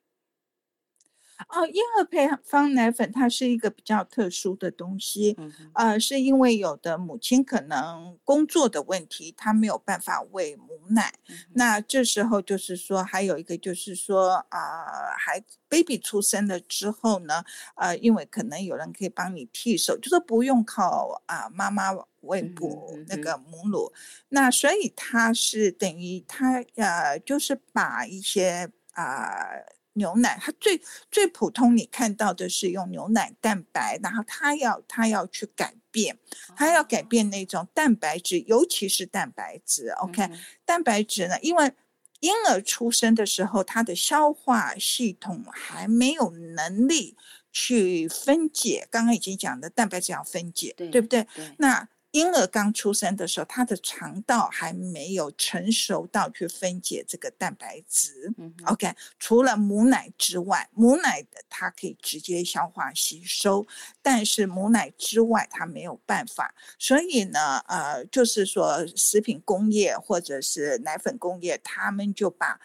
[1.48, 5.38] 哦，婴儿配方奶粉它是一个比较特殊的东西，
[5.74, 11.14] 呃，是因为有的母亲可能工作的问题，她没有办法喂母奶，
[11.54, 17.44] 那这时候就是说，还有一个就是说，啊，孩 baby 出生了之后呢，
[17.76, 23.92] 呃，因为可能有人可以帮你替手，就是不用靠啊妈妈喂哺那个母乳，
[24.30, 29.48] 那所以它是等于它呃，就是把一些啊。
[29.94, 36.18] 牛奶，它最最普通，你看到的是用牛奶蛋白，然后它要它要去改变，
[36.56, 39.90] 它要改变那种蛋白质，尤其是蛋白质。
[39.90, 40.30] OK，
[40.66, 41.74] 蛋白质呢，因为
[42.20, 47.16] 婴儿出生的时候，他的消化系统还没有能力
[47.52, 51.26] 去分解，刚刚已经讲的蛋白质要分解，对不对？
[51.58, 58.34] 那婴儿刚出生的时候，他的肠道还没有成熟到去分解这个蛋白质。
[58.66, 63.68] OK，除了母奶之外，母奶的它可以直接消化吸收，
[64.02, 66.56] 但是母奶之外它没有办法。
[66.80, 72.60] 所以呢，呃，就是说食品工业或者是奶粉工业，他们就把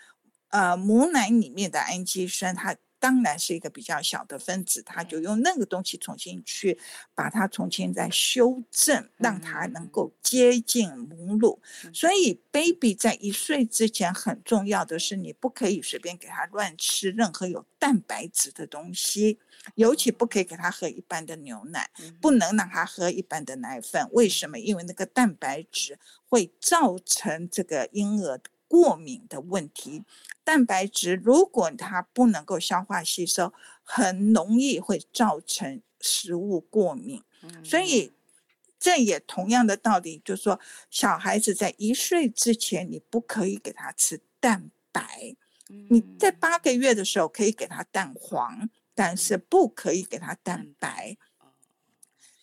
[0.48, 2.74] 呃母奶里面的氨基酸它。
[3.04, 6.78] 当然是一个比较小的分子，他就用那个东西重新去
[7.14, 11.60] 把它重新再修正，让它能够接近母乳。
[11.92, 19.38] 所以，baby 在一岁之前很重要的是，你不可以随便给他乱吃任何有蛋白质的东西，
[19.74, 21.90] 尤其不可以给他喝一般的牛奶，
[22.22, 24.08] 不能让他喝一般的奶粉。
[24.12, 24.58] 为什么？
[24.58, 28.40] 因为那个蛋白质会造成这个婴儿。
[28.74, 30.02] 过敏的问题，
[30.42, 33.52] 蛋白质如果它不能够消化吸收，
[33.84, 37.22] 很容易会造成食物过敏。
[37.62, 38.12] 所以
[38.80, 40.58] 这也同样的道理，就是说
[40.90, 45.36] 小孩子在一岁之前，你不可以给他吃蛋白。
[45.68, 51.16] 你在八个月的时候可以给他蛋黄，但是不可以给他蛋白。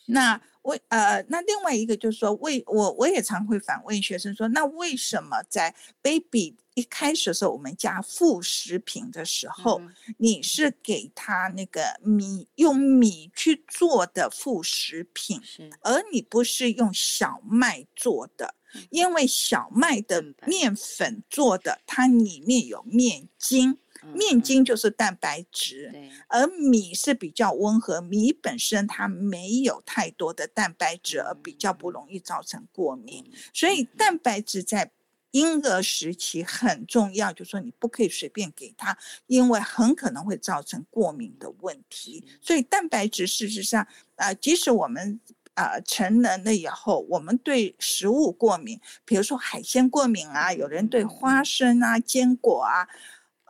[0.05, 0.41] 那。
[0.63, 9.81] 为呃，那另外一个就是说，为我我也常会反问学生说，那为什么在 baby 一开始的时候，我们加副食品的时候，
[10.17, 15.41] 你是给他那个米用米去做的副食品，
[15.81, 18.55] 而你不是用小麦做的？
[18.89, 23.77] 因为小麦的面粉做的，它里面有面筋。
[24.13, 25.91] 面筋就是蛋白质，
[26.27, 33.31] 而米是比较温和，米本身它没有太多的蛋白质，而比较不容易造成过敏。
[33.53, 34.91] 所以蛋白质在
[35.31, 42.25] 婴儿时期很重要，就说你不可以随便给他，因为很可能会造成过敏的问题。
[42.41, 45.21] 所以蛋白质事实上，啊，即使我们
[45.53, 52.89] 啊成人了以后，我们对食物过敏，比如说海鲜过敏啊，有人对花生啊、坚果啊。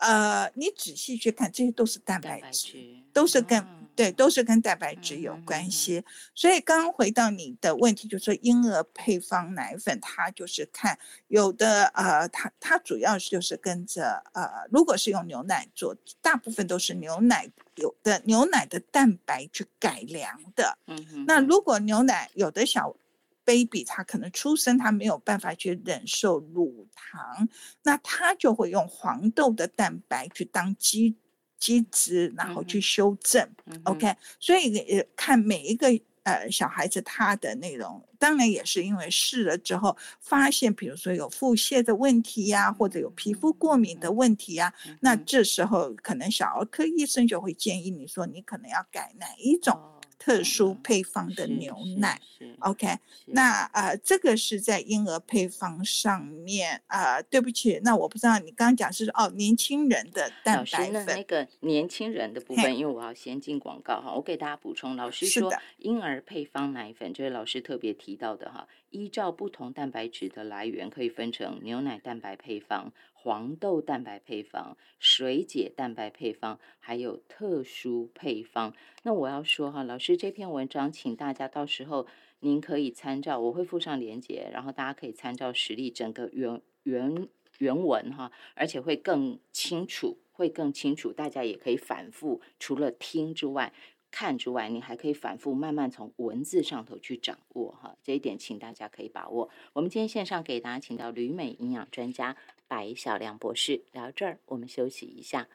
[0.01, 2.77] 呃，你仔细去看，这些都是蛋白质，
[3.13, 6.03] 都是跟对，都是跟蛋白质有关系。
[6.33, 20.77] 所以刚刚回到你的问题，就是说婴儿配方奶粉，它就是看有的呃，它它主要就是跟着呃，如果是用牛奶做，大部分都是牛奶有的牛奶的蛋白去改良的。
[20.87, 22.95] 嗯那如果牛奶有的小。
[23.43, 27.47] Baby 他可能出生他没有办法去忍受乳糖，
[27.83, 31.15] 那他就会用黄豆的蛋白去当基
[31.57, 33.47] 基质，然后去修正。
[33.83, 35.87] OK，所以看每一个
[36.23, 49.79] 呃小孩子他的内容，当然也是因为试了之后发现，比如说有腹泻的问题呀，或者有皮肤过敏的问题呀，那这时候可能小儿科医生就会建议你说，你可能要改哪一种。
[50.23, 52.21] 特殊配方的牛奶
[52.59, 52.87] ，OK，
[53.25, 57.19] 那呃，这个是在婴儿配方上面啊。
[57.23, 72.93] 对不起，那我不知道你刚刚讲是哦，年轻人的蛋白粉那个年轻人的部分，因为我要先进广告哈，我给大家补充，老师说婴儿配方奶粉，就是老师特别提到的哈，依照不同蛋白质的来源，可以分成牛奶蛋白配方。
[73.13, 78.73] 黄豆蛋白配方、水解蛋白配方，还有特殊配方。
[79.03, 82.07] 那我要说哈，老师这篇文章，请大家到时候
[82.39, 87.27] 您可以参照，我会附上链接，然后大家可以参照实例整个原原
[87.59, 93.71] 原文哈，而且会更清楚，会更清楚，大家也可以反复，除了听之外。
[94.11, 99.49] 看之外，你还可以反复慢慢从文字上头去掌握哈，这一点请大家可以把握。
[99.73, 102.35] 我们今天线上给大家请到旅美营养专家
[102.67, 105.47] 白小亮博士，聊这儿，我们休息一下。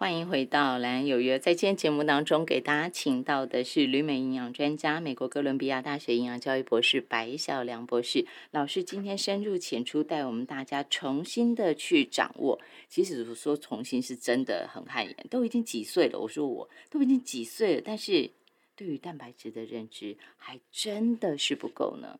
[0.00, 1.38] 欢迎回到《蓝有约》。
[1.42, 8.82] 在今天节目当中，给大家请到的是旅美营养专家、美国哥伦比亚大学营养教育博士白小良博士老师。
[8.82, 12.58] 今天深入浅出，带我们大家重新的去掌握。
[12.88, 16.18] 其实说重新是真的很汗颜，都已经几岁了。
[16.18, 18.30] 我说我都已经几岁了，但是
[18.74, 22.18] 对于蛋白质的认知还真的是不够呢，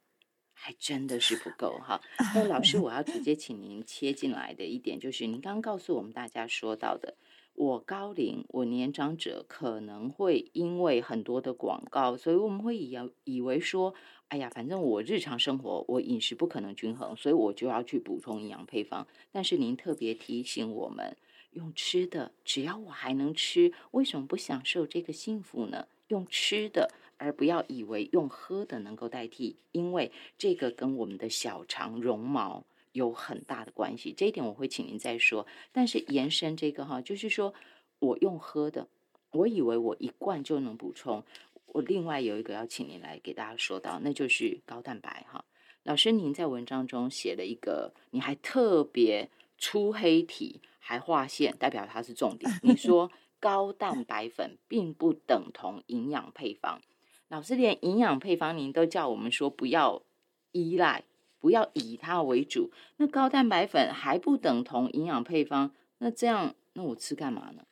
[0.52, 1.98] 还真的是不够哈。
[2.34, 7.14] 那老师，我要直接请您切进来的一点，就是您刚刚告诉我们大家说到的。
[7.60, 13.92] 我高龄，我年长者可能会因为很多的广告，所以我们会以以为说，
[14.28, 19.06] 哎呀，反正我日常生活我饮食不可能均衡，所以我就要去补充营养配方。
[19.30, 21.14] 但是您特别提醒我们，
[21.50, 25.86] 用吃的，只要我还能吃，为什么不享受这个幸福呢？
[26.08, 32.64] 用吃的，而不要以为用喝的能够代替，因为这个跟我们的小肠绒毛。
[32.92, 35.46] 有很大的关系，这一点我会请您再说。
[35.72, 37.54] 但是延伸这个哈，就是说
[37.98, 38.88] 我用喝的，
[39.32, 41.24] 我以为我一罐就能补充。
[41.66, 45.44] 我另外有一个要请您来给大家说到，那就是高蛋白哈。
[45.84, 52.50] 老师，您在文章中写了一个，你还特别粗黑体，还划线，代表它是重点。
[52.62, 53.10] 你说
[53.40, 56.82] 高蛋白粉并不等同营养配方。
[57.28, 60.02] 老师连营养配方您都叫我们说不要
[60.50, 61.04] 依赖，
[61.40, 62.70] 不要以它为主。
[62.98, 67.64] 那高蛋白粉还不等同营养配方，那这样那我吃干嘛呢？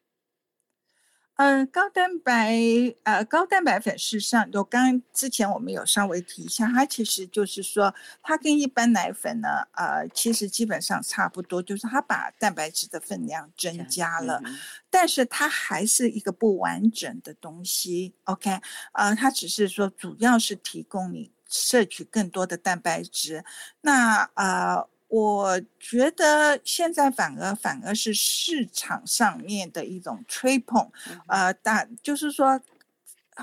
[1.41, 2.59] 嗯，高蛋白
[3.05, 14.43] 呃，高蛋白粉事实上，我刚之前我们有稍微提一下，它其实就是说，它跟一般奶粉呢，呃，其实基本上差不多，就是它把蛋白质的分量增加了，
[14.91, 18.17] 但是它还是一个不完整的东西。
[18.25, 18.59] OK，
[18.95, 23.45] 呃，它只是说主要是提供你摄取更多的蛋白质，
[23.81, 24.87] 那呃。
[25.11, 30.93] 我觉得现在反而反而是市场上面的一种吹捧，
[31.29, 32.61] 呃，但就是说。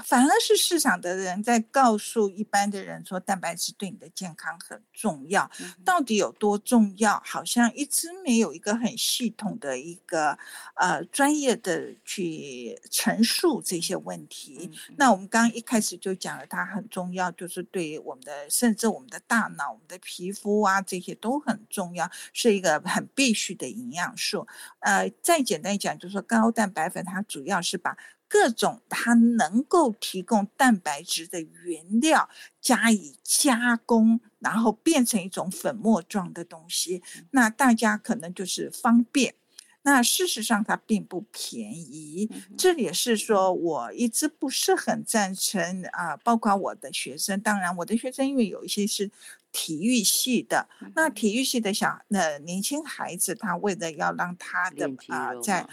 [0.04, 5.50] 反而是市场的人在告诉一般的人说，蛋白质对你的健康很重要。
[5.84, 7.22] 到底有多重要？
[7.26, 10.38] 好像一直没有一个很系统的一个
[10.76, 14.70] 呃专业的去陈述这些问题。
[14.98, 24.46] 那我们刚刚一开始就讲了，它很重要，就是对于我们的甚至我们的大脑、我们的皮肤啊这些都很重要，是一个很必须的营养素。
[24.80, 27.96] 呃，再简单讲，就是说高蛋白粉它主要是把。
[28.28, 32.28] 各种它能够提供蛋白质的原料
[32.60, 37.02] 加以加工，然后变成一种粉末状的东西，
[37.32, 39.36] 那大家可能就是方便。
[39.84, 46.18] 那事实上它并不便宜，这也是说我一直不是很赞成啊。
[46.18, 49.12] 包括我的学生，当然我的学生因为有一些是
[49.52, 55.68] 体育系的，那体育系的小那年轻孩子，他为了要让他的啊在。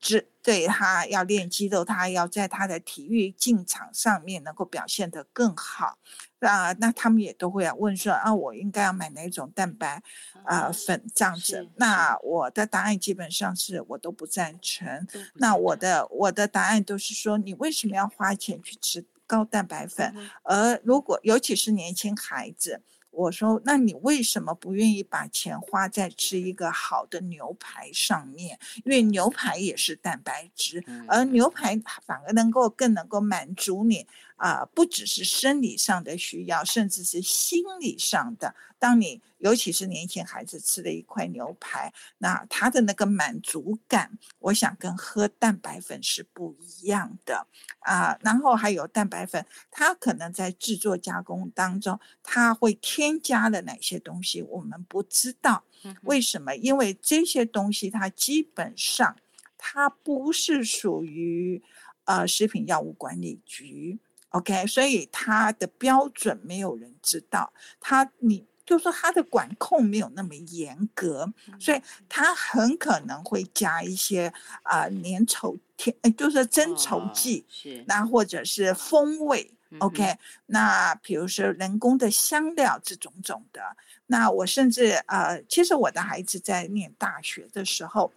[0.00, 5.98] 只对他要练肌肉，他要在他的体育竞场上面能够表现得更好，
[6.40, 10.02] 啊，那他们也都会要问说啊，我应该要买哪种蛋白
[10.44, 11.68] 啊粉这样子？
[11.76, 15.06] 那我的答案基本上是我都不赞成。
[15.34, 20.14] 那我的我的答案都是说，你为什么要花钱去吃高蛋白粉？
[20.44, 22.80] 而如果尤其是年轻孩子。
[23.10, 28.58] 我说，那你为什么不愿意把钱花在吃一个好的牛排上面？
[28.84, 34.06] 因为牛排也是蛋白质，而牛排反而能够更能够满足你。
[34.38, 38.54] 啊，不只是生理上的需要，甚至是心理上的。
[38.78, 47.48] 当你尤其是年轻孩子吃了一块牛排，那他的那个满足感，我想跟喝蛋白粉是不一样的
[47.80, 48.16] 啊。
[48.22, 55.64] 然后还有蛋白粉，它可能在制作加工当中，它会添加了哪些东西，我们不知道。
[56.02, 56.54] 为什么？
[56.54, 59.16] 因为这些东西它基本上
[59.56, 61.60] 它不是属于
[62.04, 63.98] 呃食品药物管理局。
[64.30, 74.30] OK，所以它的标准没有人知道，它你就说它的管控没有那么严格，所以它很可能会加一些
[74.62, 83.62] 啊粘稠添，就是增稠剂，是那或者是风味，OK，那比如说人工的香料这种种的，
[84.06, 88.12] 那我甚至呃，其实我的孩子在念大学的时候。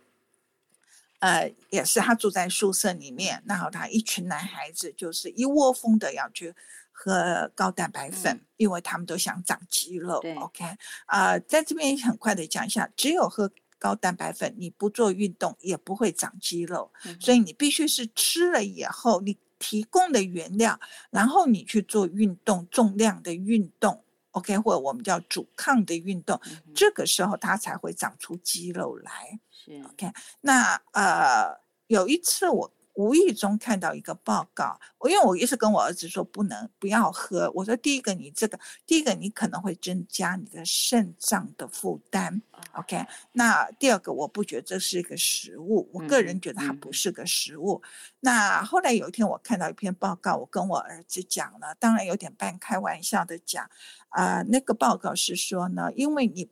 [1.21, 6.53] 呃，也是他住在宿舍里面，然后他一群男孩子就是一窝蜂的要去
[6.91, 10.19] 喝高蛋白粉，因为他们都想长肌肉。
[10.39, 10.65] OK，
[11.05, 20.79] 啊，在这边很快的讲一下，只有喝高蛋白粉，你不做运动也不会长肌肉，所以你必须是吃了以后，你提供的原料，
[21.11, 24.03] 然后你去做运动，重量的运动。
[24.31, 26.39] OK，或者我们叫阻抗的运动，
[26.73, 29.39] 这个时候它才会长出肌肉来。
[29.51, 30.11] 是 OK，
[30.41, 32.73] 那呃，有一次我。
[32.93, 37.51] 无意中看到一个报告，我因为我一直跟我儿子说不能不要喝。
[37.55, 42.41] 我说第一个你这个，第一个你可能会增加你的肾脏的负担。
[42.73, 47.81] OK，那第二个我不觉得这是一个食物，我个人觉得它不是个食物。
[48.19, 53.69] 那后来有一天我看到一篇报告，我跟我儿子讲了，当然有点半开玩笑的讲，
[54.09, 56.49] 啊，那个报告是说呢，因为你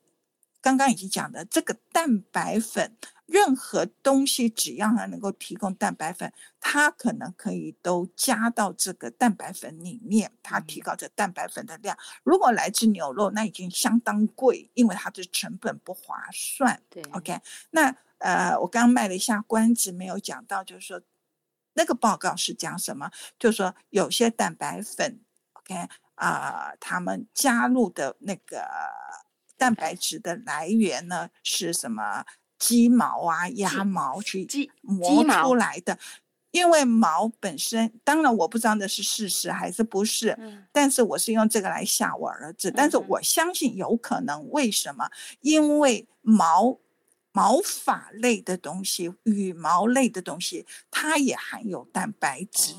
[0.61, 2.95] 刚刚已经讲的这个蛋白粉。
[3.31, 11.95] 任何东西只要它能够提供蛋白粉，它可能可以都加到这个蛋白粉里面，它提高这蛋白粉的量。
[12.23, 16.81] 如果来自牛肉，那已经相当贵，因为它的成本不划算。
[16.89, 17.39] 对，OK。
[17.69, 20.99] 那呃，我刚刚卖了一下关子，没有讲到，就是说
[21.73, 23.11] 那个报告是讲什么？
[23.37, 25.19] 就是说有些蛋白粉
[25.53, 28.67] ，OK 啊，他们加入的那个
[29.59, 32.25] 蛋白质的来源呢是什么？
[32.57, 34.45] 鸡毛啊，鸭毛去
[34.81, 35.97] 磨出来的，
[36.51, 40.37] 因为毛本身，当然我不知道那是事实还是不是，
[40.73, 44.49] 但是我是用这个来吓我儿子，但是我相信有可能。
[44.49, 45.09] 为什么？
[45.39, 46.77] 因为毛
[47.31, 52.73] 毛发类的东西、羽毛类的东西，它也含有蛋白质。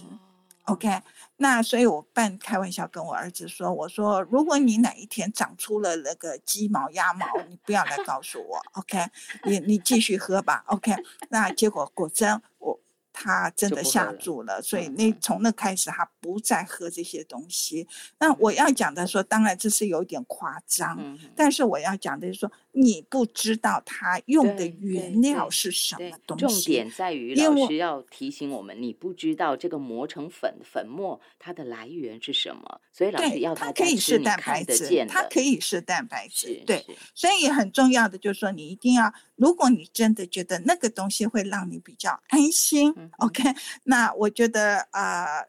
[0.71, 1.03] OK，
[1.37, 8.62] 那所以我半开玩笑跟我儿子说：“我说，如果你哪一天长出了那个鸡毛、鸭毛，你不要来告诉我。
[8.73, 8.99] OK，
[9.45, 10.64] 你你继续喝吧。
[10.66, 10.95] OK，
[11.29, 12.79] 那结果果真我。”
[13.12, 17.87] 他真的下注了，所以那从那开始，他不再喝这些东西。
[18.18, 22.51] 那我要讲的说，当然这是有点夸张，但是我要讲的是说。
[22.73, 26.47] 你不知道它用的原料是什么东西。
[26.47, 36.62] 重点在于老师要提醒我们，你不知道这个磨成粉粉末它的来源是什么，所以老师要它可以是蛋白质，它可以是蛋白质。
[36.64, 43.43] 对，所以很重要的就是说，你一定要，如果你真的觉得那个东西会让你比较安心，OK，
[43.85, 45.41] 那我觉得啊，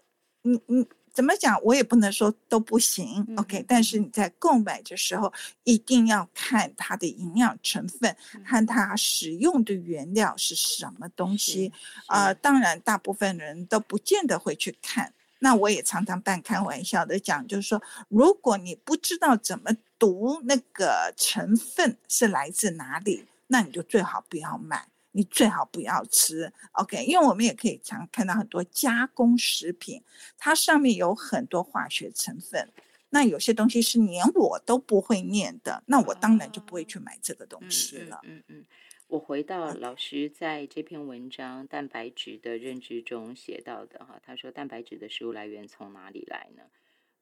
[0.43, 0.87] 嗯嗯。
[1.13, 1.61] 怎么讲？
[1.63, 3.63] 我也不能说都不行，OK。
[3.67, 5.31] 但是你在购买的时候，
[5.63, 11.71] 一定要看它的营养成分，和它使用的原料是什么东西。
[12.07, 15.13] 啊，当然，大部分人都不见得会去看。
[15.39, 24.87] 那我也常常半开玩笑的讲，就是说，如果你不知道怎么读那个成分是来自哪里，那你就最好不要买。
[25.13, 27.03] 你最好不要吃，OK？
[27.05, 30.01] 因为我们也可以常看到很多加工食品，
[30.37, 32.69] 它上面有很多化学成分。
[33.09, 38.21] 那有些东西是连我都不会念的，那我当然就不会去买这个东西了。
[38.23, 38.65] 嗯嗯，
[39.07, 46.63] 我回到老师在这篇文章《蛋白质的认知》中写到的哈，他说蛋白质的食物来源从哪里来呢？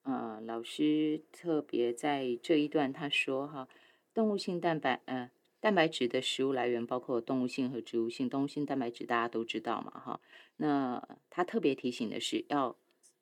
[0.03, 3.67] 呃，老师特别在这一段他说哈，
[4.13, 5.31] 动物性蛋白，呃。
[5.61, 8.29] 蛋白质的食物来源包括动物性和植物性。
[8.29, 10.21] 动物性蛋白质大家都知道嘛，哈。
[10.57, 12.77] 那他特别提醒的是，要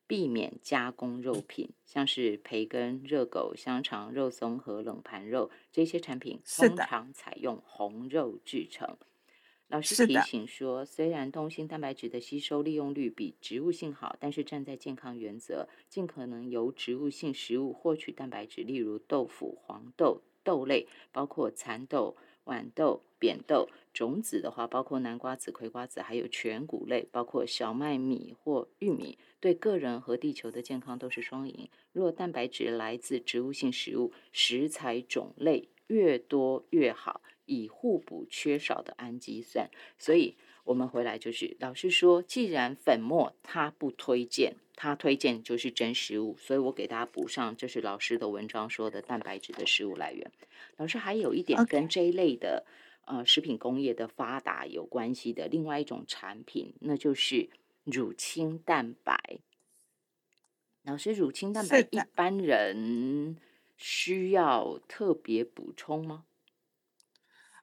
[0.05, 8.97] 避免加工肉品，像是培根、热狗、香肠、肉松和冷盘肉这些产品，通常采用红肉制成。
[9.67, 22.15] 老师提醒说，虽然动物性蛋白质的吸收利用率比植物性好，但是站在健康原则，尽可能由植物性食物获取蛋白质，例如豆腐、黄豆、豆类，包括蚕豆。
[22.47, 31.69] 豌豆、扁豆、种子的话，包括南瓜子、葵瓜子，还有全谷类，包括小麦、米或玉米，对个人和地球的健康都是双赢。
[31.91, 39.69] 若蛋白质来自植物性食物，食材种类越多越好，以互补缺少的氨基酸。
[39.97, 44.55] 所以，我们回来就是老师说，既然粉末他不推荐。
[44.79, 50.31] 他推荐就是真食物，所以我给大家补上，这是老师的文章说的蛋白质的食物来源。
[50.77, 52.63] 老师还有一点跟这一类的
[53.05, 57.49] 呃食品工业的发达有关系的另外一种产品，那就是
[57.85, 59.39] 乳清蛋白。
[60.83, 63.37] 老师，乳清蛋白一般人
[63.77, 66.25] 需要特别补充吗？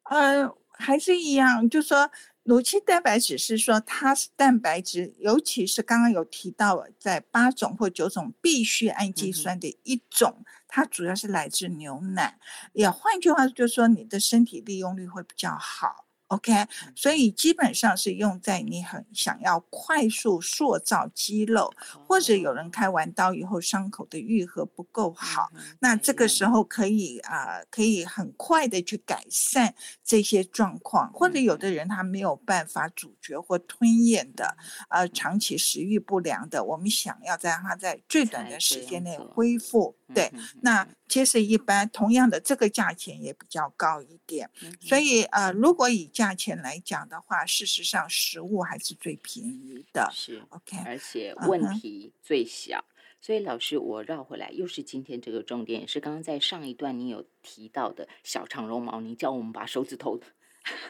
[0.03, 2.11] 呃，还是一样，就说。
[2.45, 12.39] 乳清蛋白质是说它是蛋白质，尤其是刚刚有提到在八种或九种必需氨基酸的一种，它主要是来自牛奶。
[12.75, 16.04] 也换句话就是说，你的身体利用率会比较好。
[16.29, 16.53] OK，
[16.95, 21.71] 所以基本上是用在你很想要快速塑造肌肉，
[22.07, 25.51] 或者有人开完刀以后伤口的愈合不够好，
[25.81, 32.05] 那这个时候可以啊，可以很快的去改善这些状况，或者有的人他。
[32.15, 34.57] 没有办法咀嚼或吞咽的，
[34.89, 40.33] 呃，长期食欲不良的，我们想要在他在最短的时间内恢复，对，
[40.63, 40.87] 那。
[41.07, 44.51] 其实一般，同样的这个价钱也比较高一点，
[44.81, 52.85] 所以呃，如果以价钱来讲的话，事实上食物还是最便宜的，是 OK，而且问题最小。
[53.21, 60.19] 所以老师，我绕回来，又是今天这个重点，也是刚刚在上一段你有提到的小长绒毛，你叫我们把手指头，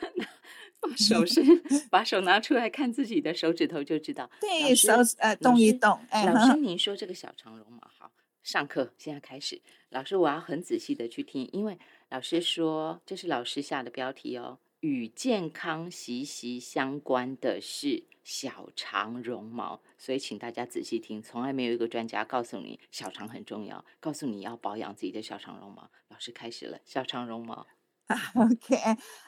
[0.80, 1.42] 把手是
[1.90, 6.00] 把手拿出来看自己的手指头就知道，对手呃动一动。
[6.10, 8.10] 老师，您说这个小长绒毛好。
[8.44, 11.78] 上课现在开始，老师我要很仔细的去听，因为
[12.10, 25.90] 老师说这是老师下的标题哦，与健康息息相关的是小肠绒毛，所以请大家仔细听，从来没有一个专家告诉你小肠很重要，告诉你要保养自己的小肠绒毛。
[26.08, 27.66] 老师开始了，小肠绒毛，
[28.36, 28.76] OK，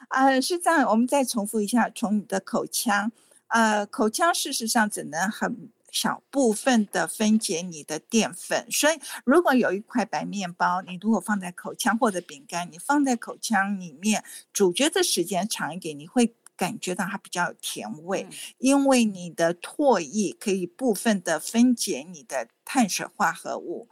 [0.09, 3.11] 啊是这样，我们再重复一下，从你的口腔，
[3.47, 5.71] 呃，口腔事实上只能很。
[5.91, 14.23] 小部分的分解你的淀粉，所以如果有一块白面包，你如果放在口腔或者饼干，你放在口腔里面
[14.53, 18.27] 咀嚼的时间长一点，你会感觉到它比较有甜味，
[18.57, 23.87] 因为你的唾液可以部分的分解你的碳水化合物。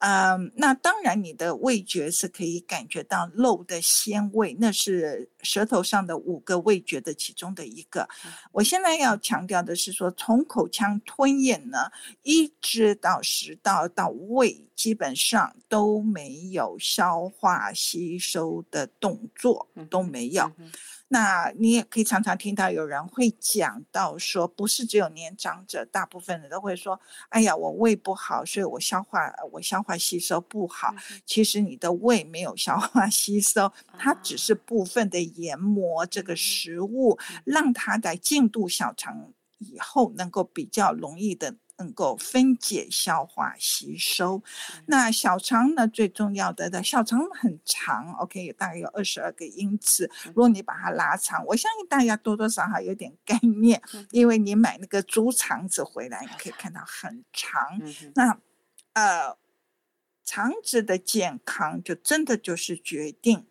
[0.00, 8.08] 嗯，那当然，你的味觉是可以感觉到肉的鲜味，那是舌头上的五个味觉的其中的一个。
[8.52, 11.90] 我现在要强调的是说，从口腔吞咽呢，
[12.22, 20.52] 一直到食道到胃，基本上都没有消化吸收的动作，都没有。
[21.08, 27.00] 那你也可以常常听到有人会讲到说，不是只有年长者，大部分人都会说
[27.30, 29.18] ：“哎呀，我胃不好，所以我消化
[29.50, 30.94] 我消化吸收不好。”
[31.26, 41.56] 其实你的胃没有消化 吸收，它只是部分的研磨这个食物，让它在进入小肠以后能够比较容易的。
[41.78, 44.42] 能够分解、消化、吸收。
[44.86, 45.88] 那小肠呢？
[45.88, 50.10] 最重要的的小肠很长，OK，大概有二十二个英尺。
[50.26, 57.62] 如果你把它拉长，我相信大家多多少少有点概念，因为你买那个猪肠子回来，你可以看到很长。
[58.14, 58.38] 那
[58.94, 59.36] 呃，
[60.24, 63.46] 肠子的健康就真的就是决定。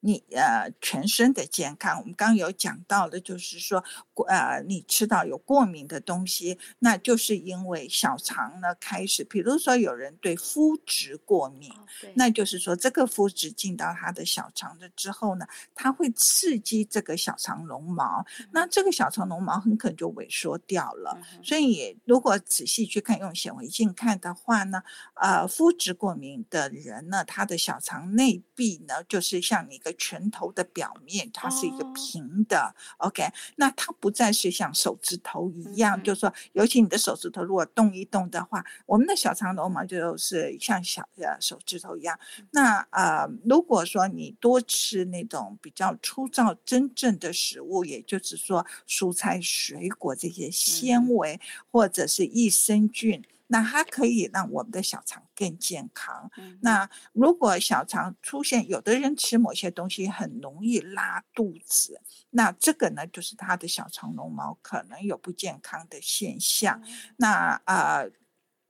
[0.00, 3.84] 你呃全身的健康，我们刚刚有讲到的，就是说，
[4.26, 11.70] 呃，你吃到有过敏的东西，那就是因为小肠呢开始，比如说有人对麸质过敏，
[12.14, 21.20] 那就是说这个麸质进到他的小肠的之后呢，它会刺激这个小肠绒毛，那这个小肠绒毛很可能就萎缩掉了。
[21.42, 24.82] 所以如果仔细去看，用显微镜看的话呢，
[25.14, 29.89] 呃，麸质过敏的人呢，他的小肠内壁呢，就是像一个。
[29.94, 33.24] 拳头的表面，它是一个平的，OK，
[33.56, 42.18] 那它不再是像手指头一样，就是说，尤其你的手指头如果动一动的话，我们的小肠绒毛就是像小呃手指头一样。
[42.50, 53.24] 那呃，如果说你多吃那种比较粗糙、真正的食物，也就是说蔬菜、水果这些纤维或者是益生菌。
[53.52, 56.30] 那它可以让我们的小肠更健康。
[56.60, 66.80] 那如果小肠出现，有的人吃某些东西很容易拉肚子，那这个呢，就是他的小肠绒毛可能有不健康的现象。
[67.16, 68.08] 那呃，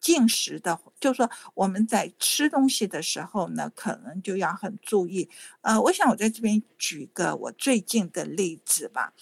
[0.01, 5.29] 进食的，就是说我们在吃东西的时候呢，可能就要很注意。
[5.61, 9.13] 呃，我想我在这边举个我最近的例子吧。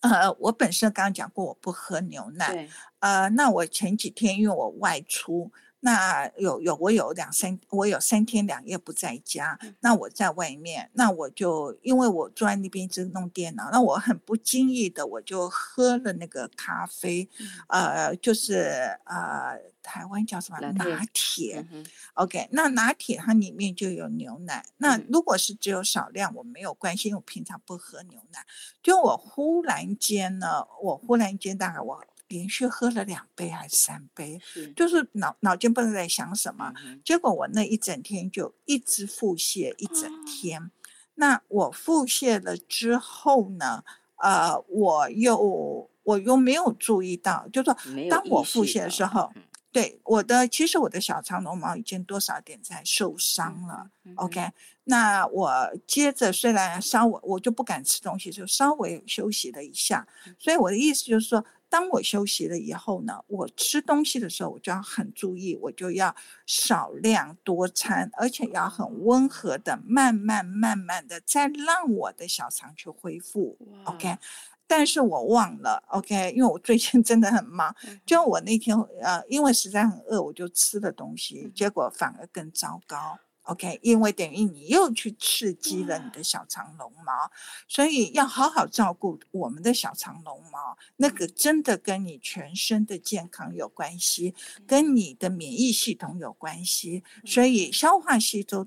[0.00, 2.68] 呃，我本身刚刚讲过，我不喝牛奶。
[3.00, 5.50] 呃，那我前几天因为我外出。
[5.80, 17.28] 那有有我有两三我有三天两夜不在家，那我在外面，那我就因为我坐在那边一直弄电脑，那我很不经意的我就喝了那个咖啡，
[17.68, 21.64] 呃，就是呃台湾叫什么拿铁
[22.14, 28.44] ，OK，那拿铁它里面就有牛奶，那如果是只有少量我没有关系，因为我平常不喝牛奶，
[28.82, 32.04] 就我忽然间呢，我忽然间大概我。
[32.28, 34.38] 连续喝了两杯还是三杯，
[34.76, 36.72] 就是脑脑筋不知道在想什么，
[37.04, 40.70] 结果我那一整天就一直腹泻一整天。
[41.14, 43.82] 那我腹泻了之后呢？
[44.18, 47.76] 呃，我又我又没有注意到，就说
[48.10, 49.32] 当我腹泻的时候，
[49.72, 53.90] 对我的其实我的小肠绒毛已经多少点在受伤了。
[54.16, 54.50] OK，
[54.84, 60.06] 那我接着虽然稍微我就不敢吃东西，就稍微休息了一下。
[60.38, 61.44] 所以我的意思就是说。
[61.70, 66.14] 当我休息了以后呢，我吃东西的时候，我就要很注意，我就要
[66.46, 73.58] 少量多餐，而且要很温和的，慢慢慢慢的再让我的小肠去恢复。
[73.84, 74.16] OK，
[74.66, 77.74] 但是我忘了 OK，因为我最近真的很忙，
[78.06, 83.18] 就我那天呃，因为实在很饿，我就吃了东西，结果反而更糟糕。
[83.48, 87.30] OK，因为等于你又去刺激了你的小肠绒毛，
[87.66, 90.76] 所以要好好照顾我们的小肠绒毛。
[90.96, 94.34] 那个真的跟你全身的健康有关系，
[94.66, 97.02] 跟你的免疫系统有关系。
[97.24, 98.66] 所以消化吸收。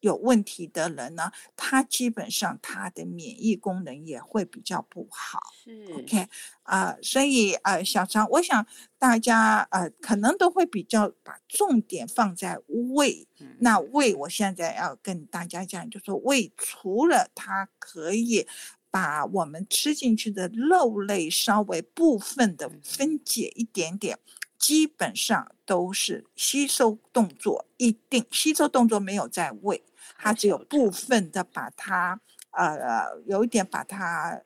[0.00, 5.40] 有问题的人呢，他基本上他的免疫功能也会比较不好。
[5.64, 6.28] 是，OK，
[6.62, 8.66] 啊，所以呃，小肠，我想
[8.98, 13.26] 大家呃可能都会比较把重点放在胃。
[13.60, 18.46] 那胃，我现在要跟大家讲，就说胃除了它可以
[18.90, 24.18] 把我们吃进去的肉类稍微部分的分解一点点。
[24.60, 29.82] 基本上都是吸收动作一定吸收动作没有在胃，
[30.18, 34.42] 它只有部分的把它呃有一点把它，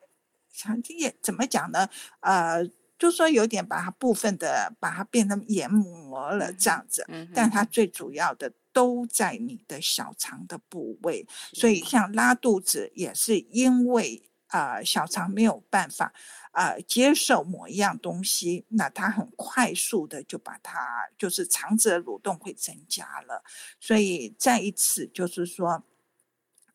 [0.53, 1.89] 常经也怎么讲呢？
[2.21, 2.65] 呃，
[2.97, 7.05] 就说有点把它部分的把它变成研磨了这样子，
[7.35, 14.23] 但它最主要的都在你的小肠的部位，所以像拉肚子也是因为。
[14.55, 16.13] 啊小肠没有办法
[16.53, 23.43] 啊接受某一样东西，那它很快速的就把它就是肠子的蠕动会增加了，
[23.81, 25.83] 所以再一次就是说。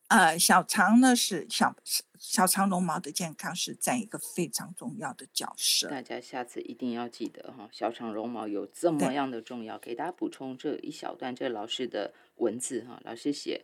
[0.10, 1.76] 呃，小肠呢是小
[2.18, 5.88] 小肠绒毛的健康是占一个非常重要的角色。
[5.88, 9.78] 大家下次一定要记得哈，小肠绒毛有这么样的重要。
[9.78, 13.64] 给大家补充这一小段，这老师的文字哈，老师写：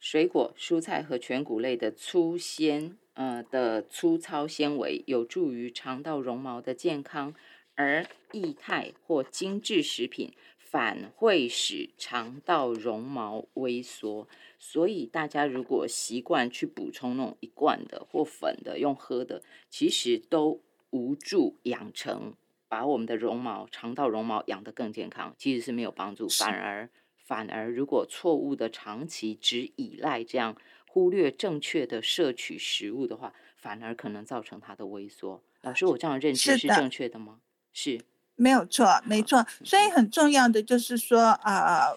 [0.00, 7.34] 水果、蔬菜和全谷类的粗纤呃的粗糙纤维有助于肠道绒毛的健康，
[7.74, 14.28] 而液态或精致食品反会使肠道绒毛萎缩。
[14.58, 22.34] 所以大家如果习惯去补充那种一罐的或粉的用喝的，其实都无助养成
[22.68, 26.88] 把我们的绒毛肠道绒毛养得更健康，其实是没有帮助，反而
[27.28, 30.56] 反而如果错误的长期只依赖这样
[30.86, 35.42] 忽略正确的摄取食物的话，反而可能造成它的萎缩。
[35.60, 37.40] 老师，我这样认知是正确的吗？
[37.74, 38.00] 是，
[38.34, 39.46] 没有错，没错。
[39.62, 41.94] 所以很重要的就是说啊。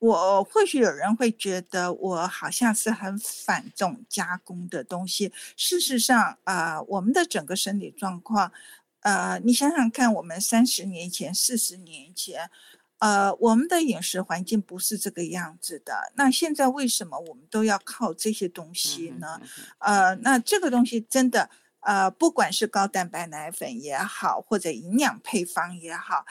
[0.00, 5.32] 我或许有人会觉得我好像是很反这种加工的东西。
[5.56, 8.52] 事实上，啊，我们的整个身体状况，
[9.00, 12.50] 呃，你想想看，我们三十年前、四十年前，
[12.98, 16.12] 呃，我们的饮食环境不是这个样子的。
[16.14, 19.40] 那现在为什么我们都要靠这些东西呢？
[19.78, 26.24] 呃，那这个东西真的，呃，不管是高蛋白奶粉也好，或者营养配方也好。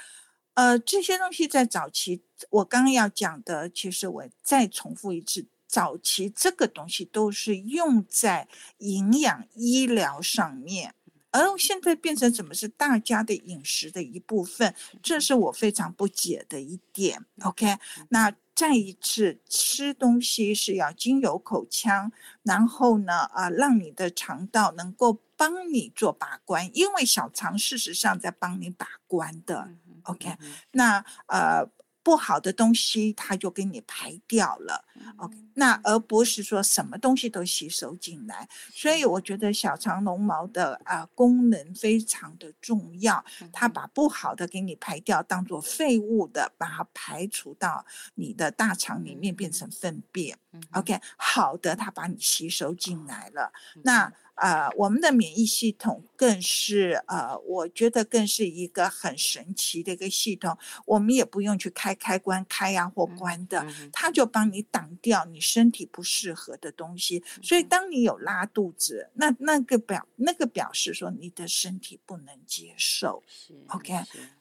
[0.55, 8.47] 呃，这些东西在早期，我刚刚要讲的，其实我再重复一次，早期这个东西都是用在
[8.77, 10.93] 营养医疗上面，
[11.33, 17.25] 而现在变成怎么是大家的饮食的一部分，这是我非常不解的一点。
[17.41, 17.77] OK，
[18.09, 22.11] 那再一次吃东西是要经由口腔，
[22.43, 29.69] 然后呢，啊，让你的肠道能够帮你做把关，因为小肠事实上在帮你把关的。
[30.03, 30.37] OK，
[30.71, 31.67] 那呃
[32.03, 34.85] 不好的东西它就给你排掉了。
[35.17, 38.47] OK，那而不是说什么东西都吸收进来。
[38.73, 47.85] 所以我觉得小肠绒毛的啊功能非常的重要，它把不好的给你排掉，当做废物的把它排除到
[48.15, 50.37] 你的大肠里面变成粪便。
[50.73, 53.51] OK，好的它把你吸收进来了。
[53.83, 60.57] 那啊，我们的免疫系统更是呃，我觉得更是一个很神奇的一个系统。
[60.85, 67.23] 我们也不用去开开关开呀或关的，它就帮你挡掉你身体不适合的东西。
[67.43, 73.21] 所以当你有拉肚子，那那个表那个表示说你的身体不能接受。
[73.67, 73.93] OK，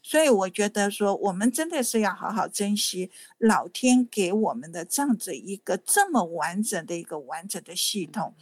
[0.02, 8.34] 所以我觉得说我们真的是要好好珍惜老天给我们的这样子一个这么完整的一个完整的系统。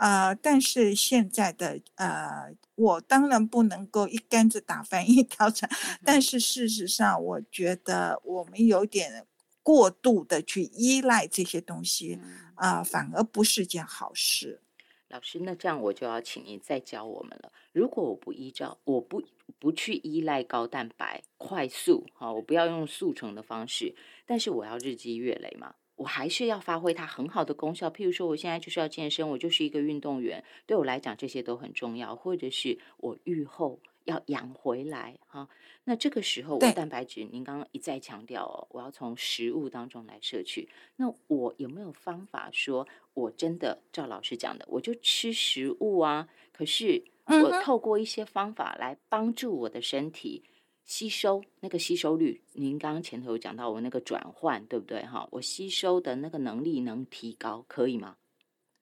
[0.00, 5.70] 啊，但是现在的呃，我当然不能够一竿子打翻一条船，
[6.02, 9.26] 但是事实上，我觉得我们有点
[9.62, 12.18] 过度的去依赖这些东西，
[12.54, 14.62] 啊，反而不是件好事。
[15.08, 17.52] 老师，那这样我就要请您再教我们了。
[17.72, 19.22] 如果我不依照，我不
[19.58, 23.94] 不去依赖高蛋白、快速，哈，我不要用速成的方式，
[24.24, 25.74] 但是我要日积月累嘛。
[26.00, 32.16] 我还是要发挥它很好的功效，譬如说，我现在就是要健身，我就是一个运动员，对我来讲这些都很重要。
[32.16, 35.46] 或者是我愈后要养回来哈，
[35.84, 40.70] 那这个时候我蛋白质，您刚刚一再强调哦，我要从食物当中来摄取。
[40.96, 46.30] 那我有没有方法说，我真的照老师讲的，我就吃食物啊？
[46.50, 50.44] 可是我透过一些方法来帮助我的身体。
[50.90, 55.06] 吸收那个吸收率，您刚刚前头有讲到我那个转换，对不对？
[55.06, 58.16] 哈，我吸收的那个能力能提高，可以吗？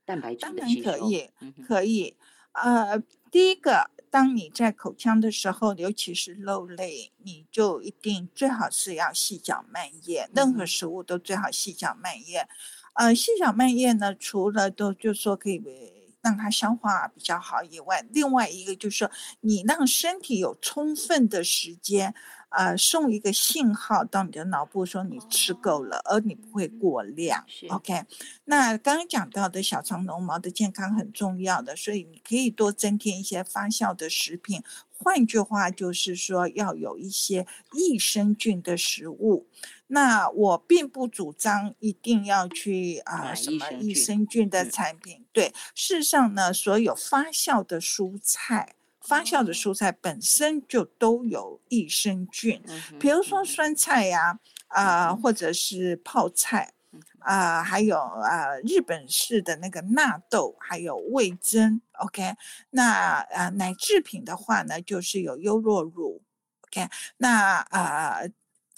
[0.06, 1.28] 蛋白质的吸收可以，
[1.66, 2.16] 可以。
[2.52, 2.98] 呃，
[3.30, 12.48] 第一个，当你在口腔的时候，尤其是肉类，你就一定最好是要细嚼慢咽，任何食物都最好细嚼慢咽。
[12.94, 15.62] 呃，细嚼慢咽呢，除了都就说可以。
[16.22, 19.10] 让它消化比较好以外，另外一个就是说，
[19.40, 22.14] 你让身体有充分的时间，
[22.50, 27.44] 呃，送一个信号到你的脑部，说你吃够了，而你不会过量。
[27.68, 28.04] OK，
[28.44, 34.62] 那刚刚讲到的小肠绒毛的健康很重要的，所以你可以多增添一些发酵的食品。
[35.00, 39.46] 换句话就是说，要有一些益生菌的食物。
[39.86, 45.24] 那我并不主张一定要去啊什么益生菌的产品。
[45.32, 48.74] 对，事实上呢，所有发酵的蔬菜，
[49.08, 52.62] 发酵的蔬菜本身就都有益生菌。
[53.00, 56.74] 比如说酸菜呀，啊，或者是泡菜，
[57.20, 62.34] 啊，还有啊日本式的那个纳豆，还有味增，OK。
[62.70, 66.20] 那啊奶制品的话呢，就是有优酪乳
[66.68, 66.88] ，OK。
[67.16, 68.20] 那啊。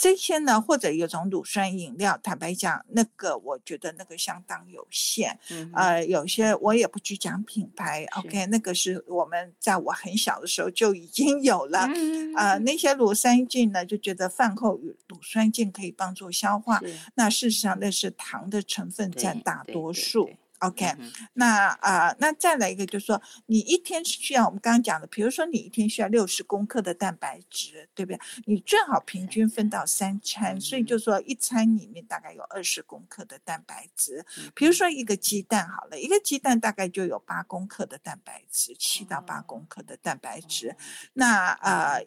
[0.00, 5.38] 这些呢，或者有种乳酸饮料，坦白讲，那个我觉得那个相当有限。
[5.50, 11.86] 嗯，呃，有些我也不去讲品牌，OK，那个是我们在我很小的时候就已经有了。
[11.94, 16.80] 嗯，呃，那些乳酸菌呢，就觉得饭后乳酸菌可以帮助消化，
[17.14, 20.30] 那事实上那是糖的成分占大多数。
[20.60, 20.94] OK，
[21.32, 28.20] 那啊，那再来一个，就是说，你一天需要我们刚刚讲的，比如说你一天需要六十公克的蛋白质，对不对？
[28.44, 34.24] 你最好平均分到三餐，所以就说一餐里面大概有二十公克的蛋白质。
[34.54, 40.76] 比如说一个鸡蛋好了，一个鸡蛋大概就有八公克的蛋白质，七到八公克的蛋白质。
[41.14, 41.98] 那啊。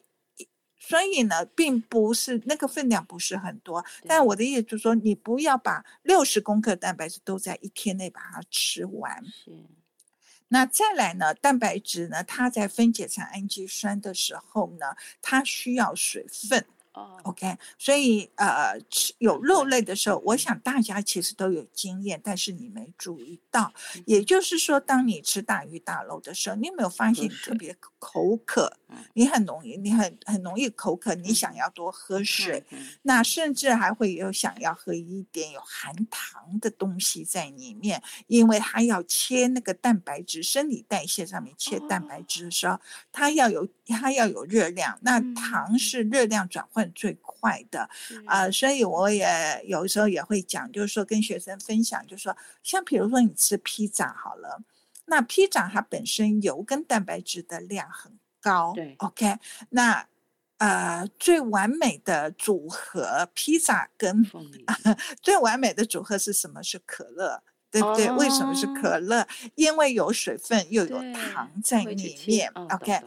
[0.85, 9.23] 所以呢，并不是那个分量不是很多，但我的意思就是说，你不要把六十公克蛋白质都在一天内把它吃完。
[9.25, 9.51] 是。
[10.49, 16.65] 那再来呢，蛋白质呢，它在分解成氨基酸的时候呢，它需要水分。
[16.93, 23.73] 哦，OK，所以呃，吃有肉类的时候，我想大家其实都有经验，但是你没注意到。
[24.05, 28.77] 也就是说，当你吃大鱼大肉的时候，你有没有发现特别口渴？
[29.15, 32.63] 你很容易，你很很容易口渴，你想要多喝水，
[33.01, 42.79] 那甚至还会有想要喝一点有含糖的东西在里面，因为它要切那个蛋白质，生理代谢上面切蛋白质的时候，
[43.11, 46.82] 它要有它要有热量，那糖是热量转换。
[46.93, 47.87] 最快的
[48.25, 54.61] 啊，所以我也有时候也会讲，就是说跟学生分享，就是说，像比如说你吃披萨好了，
[55.05, 58.11] 那披萨它本身油跟蛋白质的量很
[58.41, 59.37] 高，对，OK，
[59.69, 60.07] 那
[60.57, 64.25] 呃最完美的组合，披萨跟
[65.21, 66.63] 最完美的组合是什么？
[66.63, 68.09] 是可乐，对不对？
[68.11, 69.27] 为什么是可乐？
[69.55, 73.01] 因为有水分又有糖在里面，OK。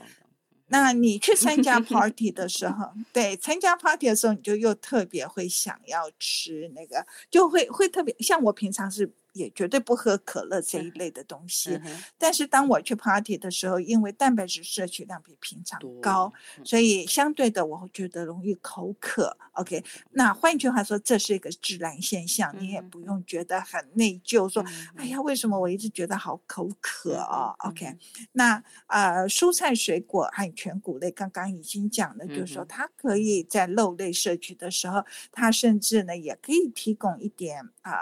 [0.68, 9.10] 那你去参加 party 的时候，对，参加 party 的时候，你就又特别会想要吃那个，就会会特别像我平常是。
[9.36, 11.78] 也绝对不喝可乐这一类的东西，
[12.16, 16.32] 但是当我去 party 的时候，因为蛋白质摄取量比平常高，
[16.64, 19.36] 所以相对的我会觉得容易口渴。
[19.52, 24.64] OK，那换句话说，这是一个自然现象，你也不用觉得很内疚，说
[24.96, 27.94] 哎呀，为什么我一直觉得好口渴啊？OK，
[28.32, 37.92] 那呃，蔬菜水果还有全谷类，刚刚已经讲了，就是说它可以在肉类摄取的时候，它甚至呢也可以提供一点啊。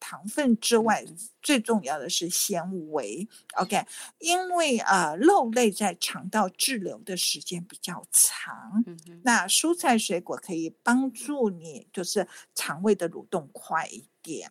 [0.00, 1.04] 糖分之外，
[1.40, 3.28] 最重要的是纤维。
[3.56, 3.86] OK，
[4.18, 8.82] 因为啊，肉类在肠道滞留的时间比较长，
[9.22, 14.50] 那蔬菜水果可以帮助你，就是肠胃的蠕动快一点。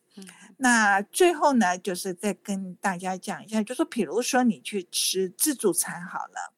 [0.58, 6.54] 那最后呢，就是再跟大家讲一下，就说，比如说你去吃自助餐好了，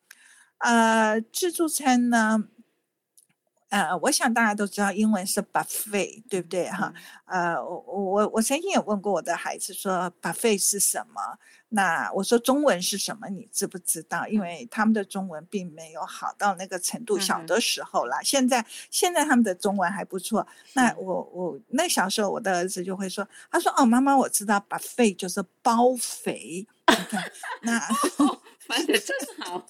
[0.59, 2.49] 呃，自助餐呢。
[3.71, 6.93] 呃，我想大家都知道英文是 buffet，对不对哈？
[7.25, 11.39] 呃，我我我曾经也问过我的孩子说 buffet 是什么？
[11.69, 13.29] 那我说中文是什么？
[13.29, 14.27] 你知不知道？
[14.27, 18.19] 因为他们的中文并没有好到那个程度，小的时候啦。
[18.21, 20.45] 现在现在他们的中文还不错。
[20.73, 26.67] 那我我那小时候我的儿子就会说，他说哦，妈妈我知道 buffet 就是包肥。
[27.61, 27.79] 那
[28.67, 29.65] 翻的真好。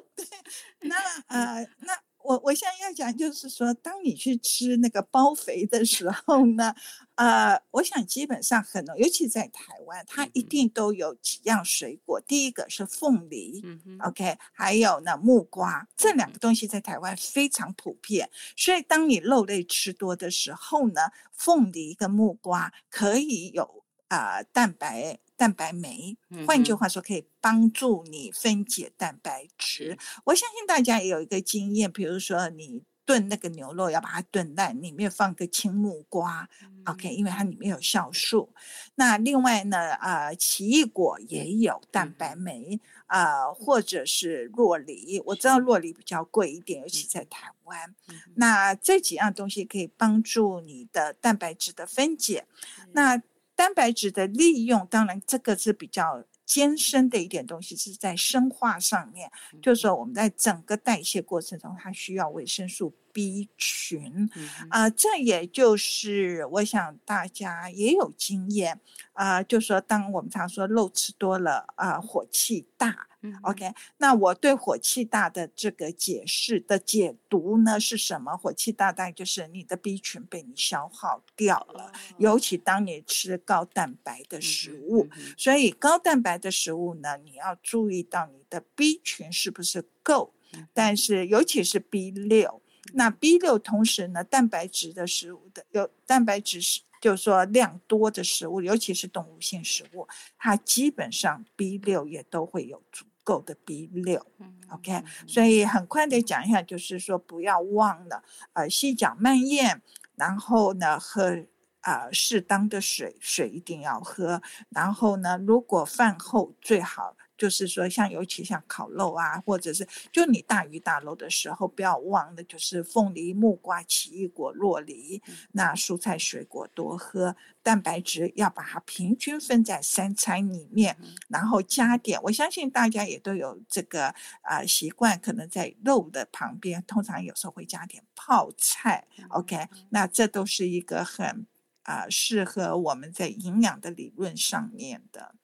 [0.80, 1.92] 那呃那。
[2.26, 6.74] 我我现在要讲，就是说，当你去吃那个包肥的时候呢，
[7.14, 12.20] 呃，我想基本上很多，尤其在台湾，它一定都有几样水果。
[12.20, 13.64] 第一个是凤梨
[14.00, 18.28] ，OK，还有呢木瓜，这两个东西在台湾非常普遍。
[18.56, 21.02] 所以，当你肉类吃多的时候呢，
[21.32, 25.20] 凤梨跟木瓜可以有啊蛋白。
[25.36, 26.16] 蛋白酶，
[26.46, 29.98] 换句话说，可以帮助你分解蛋白质。
[30.24, 36.48] 我相信大家也有一个经验，比如说你炖那个牛肉，要把它炖烂，里面放个青木瓜
[36.86, 38.52] ，OK，因为它里面有酵素。
[38.96, 47.94] 那另外呢，呃，奇异果也有蛋白酶，呃，或者是洛梨，我知道洛梨比较贵一点，尤其在台湾。
[48.34, 52.46] 那这几样东西可以帮助你的蛋白质的分解。
[52.92, 53.22] 那
[53.56, 59.30] 蛋白质的利用，当然这个是比较艰深的一点东西，是在生化上面。
[59.62, 64.28] 就是说，我们在整个代谢过程中，它需要维生素 B 群
[64.68, 64.90] 啊。
[64.90, 68.78] 这也就是我想大家也有经验
[69.14, 73.08] 啊，就说当我们常说肉吃多了啊，火气大
[73.42, 78.36] OK，那我对火气大的这个解释的解读呢是什么？
[78.36, 82.56] 火气大概就是你的 B 群被你消耗掉了，尤其。
[82.56, 90.34] 当你吃高蛋白的食物，所以高蛋白的食物呢，你要注意到你的 B 群是不是够，
[90.72, 92.60] 但是尤其是 B 六，
[92.94, 96.80] 那 B 六同时呢，蛋白质的食物的有蛋白质是。
[96.98, 100.08] 就是说，量多的食物，尤其是动物性食物，
[100.38, 104.24] 它基本上 B 六也都会有足够的 B 六。
[104.68, 108.22] OK，所以很快的讲一下，就是说不要忘了，
[108.52, 109.82] 呃，细嚼慢咽，
[110.14, 111.44] 然后呢，喝
[111.80, 117.16] 啊适当的水，水一定要喝，然后呢，如果饭后最好。
[117.36, 125.22] 就是说，像尤其像烤肉啊，或者是就你大鱼大肉的时候，不要忘了就是凤梨、木瓜、奇异果、洛梨，
[125.52, 130.96] 那蔬菜水果多喝，蛋白质要把它平均分在三餐里面，
[131.28, 132.20] 然后加点。
[132.22, 139.06] 我相信大家也都有这个啊习惯，可能在肉的旁边，通常有时候会加点泡菜。
[139.28, 141.46] OK，那这都是一个很
[141.82, 145.34] 啊适合我们在营养的理论上面的。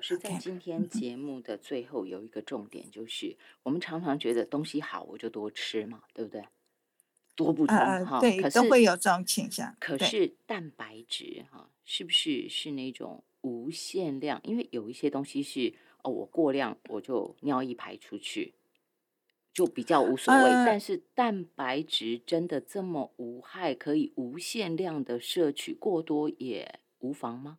[0.00, 0.14] 是。
[0.14, 6.44] 老师在今天节目的最后有一个重点，就是我们常常觉得东西好我就多吃嘛，对不对？
[7.36, 8.20] 多不多哈？
[8.20, 9.76] 对，都会有这种倾向。
[9.80, 14.40] 可是蛋白质哈，是不是是那种无限量？
[14.44, 18.54] 因为有一些东西是哦，我过量我就尿一排出去，
[19.52, 20.50] 就比较无所谓。
[20.64, 27.58] 但是蛋白质真的这么无害，可以无限量的摄取，过多也无妨吗？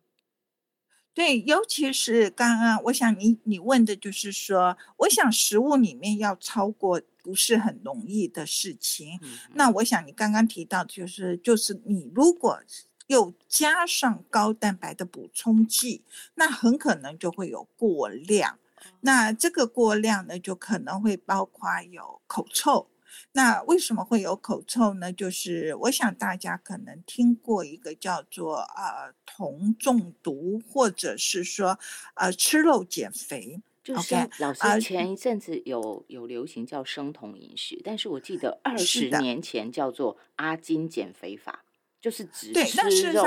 [1.16, 9.18] 对，尤其是刚刚，我想你你问的就是说，我想食物里面要超过不是很容易的事情。
[9.54, 12.60] 那我想你刚刚提到就是，就是你如果
[13.06, 16.02] 又加上高蛋白的补充剂，
[16.34, 18.58] 那很可能就会有过量。
[19.00, 22.88] 那这个过量呢，就可能会包括有口臭。
[23.32, 25.12] 那为什么会有口臭呢？
[25.12, 31.78] 就是我想大家可能听过一个叫做呃铜中毒，或者是说
[32.14, 33.60] 呃吃肉减肥。
[33.84, 41.64] 就是老师前一阵子有有流行叫生酮饮食，但是我记得二十年前叫做阿金减肥法，
[42.00, 43.24] 就是只吃肉。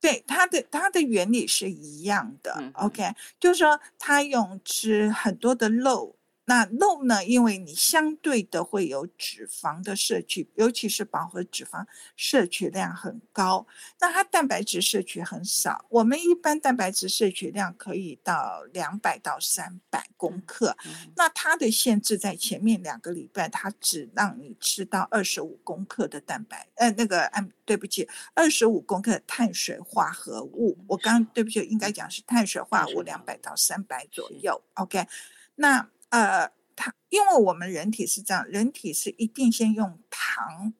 [0.00, 2.72] 对它的它的原理是一样的。
[2.74, 3.02] OK，
[3.38, 6.16] 就是说他用吃很多的肉。
[6.46, 7.24] 那肉呢？
[7.24, 11.86] 因为你相对的会有脂肪的摄取，尤其是饱和脂肪
[12.16, 13.66] 摄取量很高。
[13.98, 15.86] 那它蛋白质摄取很少。
[15.88, 20.76] 我们一般蛋白质摄取量可以到两百到三百公克。
[21.16, 30.76] 那它的限制在前面两个礼拜，它只让你吃到二十五公克的蛋白，呃，那个，嗯，对不起，二十五公克碳水化合物。
[30.88, 34.62] 我刚刚对不起，应该讲是碳水化合物两百到三百左右。
[34.74, 35.06] OK，
[35.54, 35.88] 那。
[36.14, 40.72] 呃，它因为我们人体是这样，人体是一定先用糖，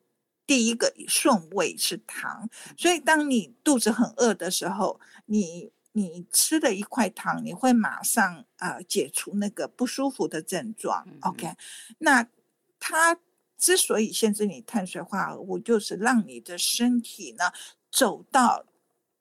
[0.47, 11.05] 第一个顺位是糖，所以当你肚子很饿的时候，你你吃了一块糖，你会马上呃解除那个不舒服的症状。
[11.23, 11.49] OK，
[11.99, 12.29] 那
[12.79, 13.19] 它
[13.59, 17.51] 之所以限制你碳水化合物，就是让你的身体呢
[17.91, 18.65] 走到。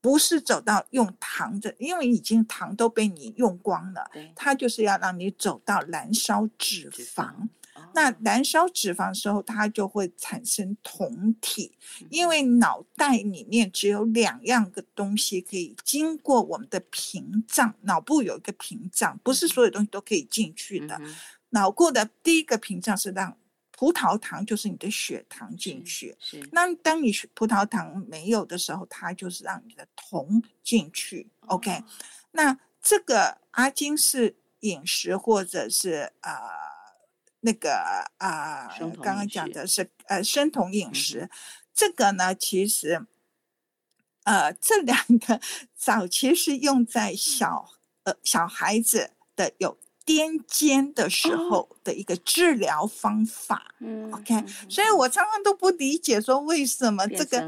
[0.03, 4.11] 不是走到用糖的，因为已经糖都被你用光了。
[4.35, 7.47] 它就是要让你走到燃烧脂肪。
[7.95, 11.71] 那燃烧脂肪的时候，它就会产生酮体。
[12.09, 20.99] 因为脑袋里面只有两样个东西可以经过我们的屏障，脑部有一个屏障，不是所有东西都可以进去的。
[21.51, 23.37] 脑部的第一个屏障是让。
[23.76, 26.47] 葡萄糖就是你的血糖进去，是。
[26.51, 31.28] 那当你葡萄糖没有的时候，它就是让你的酮进去。
[31.47, 31.84] OK，
[32.32, 36.32] 那这个阿金是饮食或者是呃
[37.41, 38.69] 那个啊，
[39.01, 41.30] 刚刚讲的是呃生酮饮食，
[41.74, 43.05] 这个呢其实
[44.24, 45.41] 呃这两个
[45.76, 47.71] 早期是用在小
[48.03, 49.78] 呃小孩子的有。
[50.05, 53.73] 癫痫的时候的一个治疗方法
[54.11, 57.41] ，OK，所以我常常都不理解，说为什么这个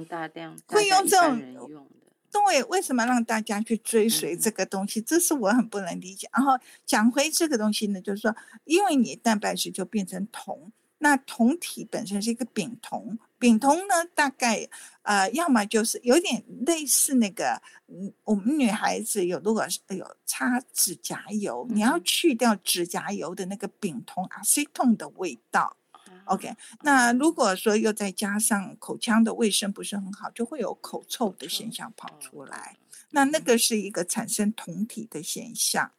[0.67, 1.87] 会用这种，
[2.31, 5.01] 对，为什么让大家去追随这个东西？
[5.01, 6.29] 这是我很不能理解。
[6.33, 6.53] 然后
[6.85, 10.71] 讲回这个东西呢，就是说，因为你蛋白质就变成酮。
[10.97, 14.67] 那酮体本身是一个丙酮，丙酮呢，大概
[15.03, 25.77] 呃，要么就是有点类似那个，嗯，我们女孩子有如果是有擦指甲油，你要去掉指甲油的那个丙酮阿西酮的味道
[26.23, 26.55] ，OK。
[26.81, 32.75] 那如果说又再加上口腔的卫生不是很好，就会有口臭的现象跑出来。
[33.11, 35.91] 那那个是一个产生酮体的现象。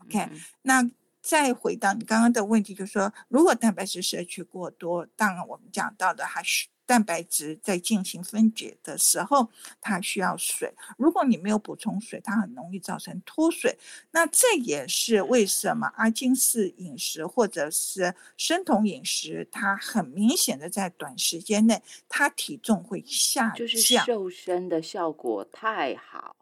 [0.00, 0.28] OK，
[0.60, 0.86] 那
[1.22, 6.66] 再回到你刚刚的问题，就是说，如果蛋白质摄取过多，当然我们讲到的还是。
[6.92, 9.48] 蛋白质在进行分解的时候，
[9.80, 10.70] 它需要水。
[10.98, 13.78] 如果你没有补充水，它很容易造成脱水。
[14.10, 26.36] 那这也是为什么阿金氏饮食或者是生酮饮食，它很明显的在短时间内，它体重会下降，就是瘦身的效果太好。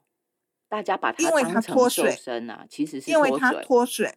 [0.70, 2.16] 大家把它因为它脱水
[2.48, 4.08] 啊，其实是因为它脱水，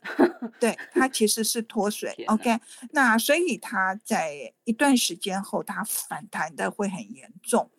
[0.60, 2.14] 对它其实是脱水。
[2.30, 2.60] OK，
[2.91, 7.72] 那所以它在一段时间后，它反弹的会很严重。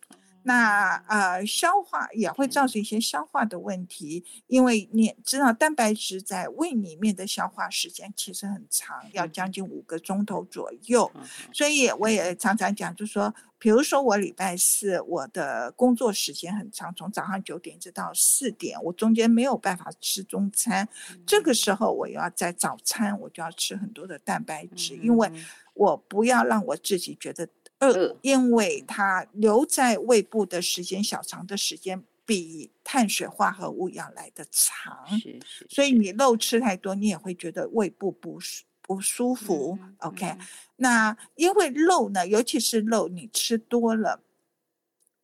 [0.47, 11.11] 那呃，消化也会造成一些消化的问题，因为你知道蛋白质在胃里面的消化时间其实很长，要将近五个钟头左右。
[11.51, 20.87] 所以我也常常讲，就说，比如说我礼拜四我的工作时间很长，从早上九点一直到四点，我中间没有办法吃中餐，
[21.27, 25.33] 这个时候我要在早餐我就要吃很多的蛋白质，因为
[25.73, 27.49] 我不要让我自己觉得。
[27.89, 39.79] 饿，因为它留在胃部的时间，小肠的时间比碳水化合物要来的长，是是，所以你肉吃太多，你也会觉得胃部不舒不舒服。
[39.99, 40.37] OK，
[40.77, 44.21] 那因为肉呢，尤其是肉，你吃多了，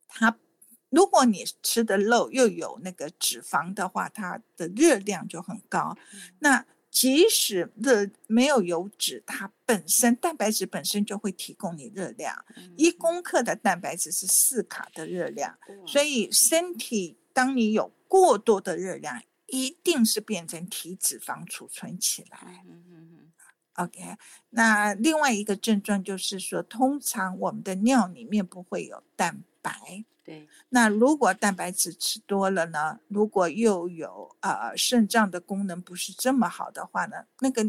[0.09, 0.37] 它
[0.89, 5.97] 如果你吃的肉又有那个脂肪的话，它的热量就很高。
[6.41, 12.45] 那即使热没有油脂，它本身蛋白质本身就会提供你热量。
[12.76, 22.64] 一公克的蛋白质是四卡的热量，所以身体当你有过多的热量，一定是变成体脂肪储存起来。
[22.66, 23.32] 嗯嗯嗯
[23.74, 24.16] OK，
[24.51, 30.05] 那另外一个症状就是说，通常我们的尿里面不会有蛋白。
[30.23, 33.01] 对，那如果蛋白质吃多了呢？
[33.09, 37.25] 如果又有呃肾脏的功能不是这么好的话呢？
[37.41, 37.66] 那个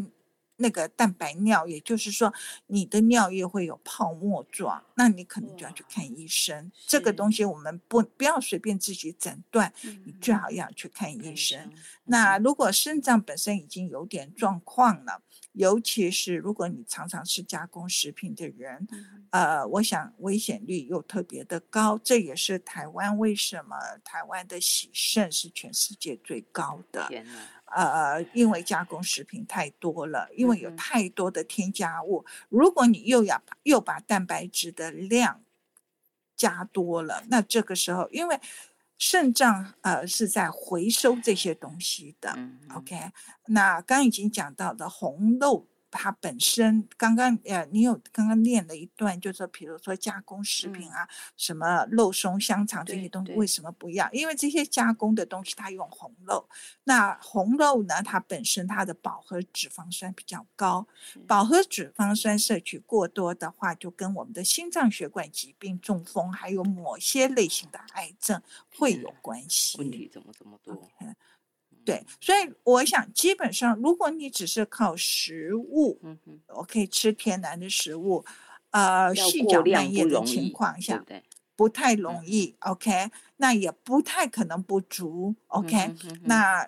[0.56, 2.32] 那个蛋白尿，也就是说
[2.66, 6.70] 你的尿液会有泡沫状，那你可能就要去看医生。
[6.86, 9.72] 这个东西我们不不要随便自己诊断，
[10.04, 11.72] 你最好要去看医生。
[12.04, 15.22] 那如果肾脏本身已经有点状况了。
[15.52, 18.86] 尤其是如果你常常吃加工食品的人，
[19.30, 27.08] 呃，我想危险率又特别的高，这也是台湾为什么台湾的喜肾是全世界最高的。
[27.66, 32.24] 呃，因为加工食品太多了，因为有太多的添加物。
[32.48, 35.42] 如果你又要又把蛋白质的量
[36.36, 38.40] 加多了，那这个时候因为。
[39.04, 42.38] 肾脏呃是在回收这些东西的
[42.72, 42.96] ，OK。
[43.48, 45.66] 那刚已经讲到的红肉。
[45.92, 54.08] 它本身刚刚呃，你有刚刚练了一段，就是说，比如说加工食品啊，什么肉松、香肠这些东西为什么不一样？
[54.12, 56.48] 因为这些加工的东西它用红肉，
[56.84, 60.86] 那红肉呢，它本身它的饱和脂肪酸比较高，
[61.26, 68.40] 饱和脂肪酸摄取过多的话，就跟我们的心脏血管疾病、中风，还有某些类型的癌症
[68.78, 69.78] 会有关系。
[69.78, 70.88] 问题怎么这么多？
[71.84, 76.18] 对，所以我想，基本上，如果你只是靠食物，嗯
[76.48, 78.24] 我可以吃天然的食物，
[78.70, 80.98] 呃，细嚼慢咽的情况下，
[81.56, 81.94] 不太？
[81.94, 86.66] 容易，OK，那也不太可能不足，OK，那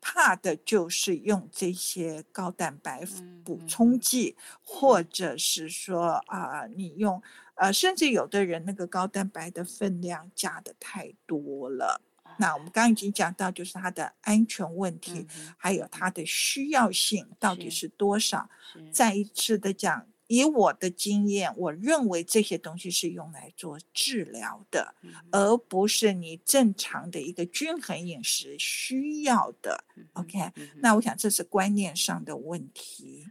[0.00, 3.04] 怕的就是用这些高蛋白
[3.44, 7.20] 补充剂，或者是说啊，你用，
[7.54, 12.00] 呃，甚至有的人那个高蛋白的分量加的太多了。
[12.38, 15.26] 那我们刚刚已经讲到，就是它的安全问题，
[15.56, 18.48] 还有它的需要性到底是多少？
[18.92, 24.94] 再一次的讲，以我的经验，我认为这些东西是用来做治疗的，
[25.30, 29.84] 而不是你正常的一个均衡饮食需要的。
[30.14, 30.38] OK，
[30.76, 33.28] 那我想这是观念上的问题。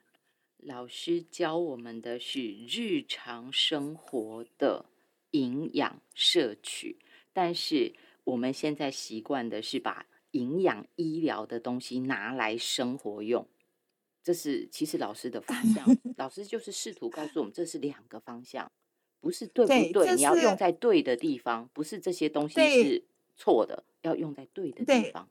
[0.57, 4.85] 老师教我们的是日常生活的
[5.31, 6.97] 营养摄取，
[7.33, 7.93] 但是。
[8.25, 13.47] 我们现在习惯的是把营养医疗的东西拿来生活用，
[14.21, 15.85] 这是其实老师的方向。
[16.17, 18.69] 老师就是试图告诉我们，这是两个方向，
[19.21, 20.15] 不是对不对？
[20.15, 23.03] 你要用在对的地方，不是这些东西是
[23.37, 25.29] 错的，要用在对的地方。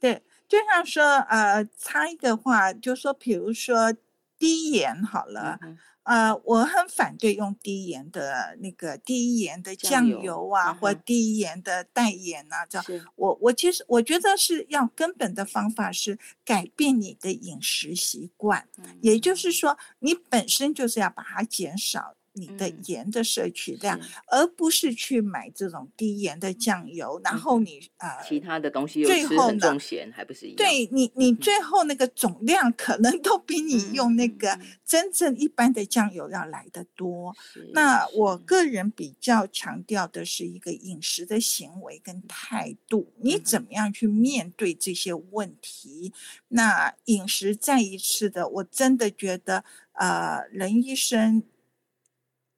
[0.00, 3.94] 对，就像说呃，插一个话，就说比如说
[4.42, 5.56] 低盐好了。
[6.04, 12.84] 呃，我很反对用低盐的那个低盐的酱油啊，或低盐的代盐啊，这样。
[13.14, 18.66] 我我其实我觉得是要根本的方法是改变你的饮食习惯，
[19.00, 30.56] 也就是说，你本身就是要把它减少你的盐的摄取量，而不是去买这种低盐的酱油，然后你呃其他的东西最后很重咸，还不是一样？
[30.56, 37.34] 对你，你最后那个总量可能都比你用那个真正一般的酱油要来的多。
[37.72, 46.12] 那我个人比较强调的是一个饮食的行为跟态度，你怎么样去面对这些问题？
[46.48, 51.42] 那饮食再一次的，我真的觉得呃，人一生。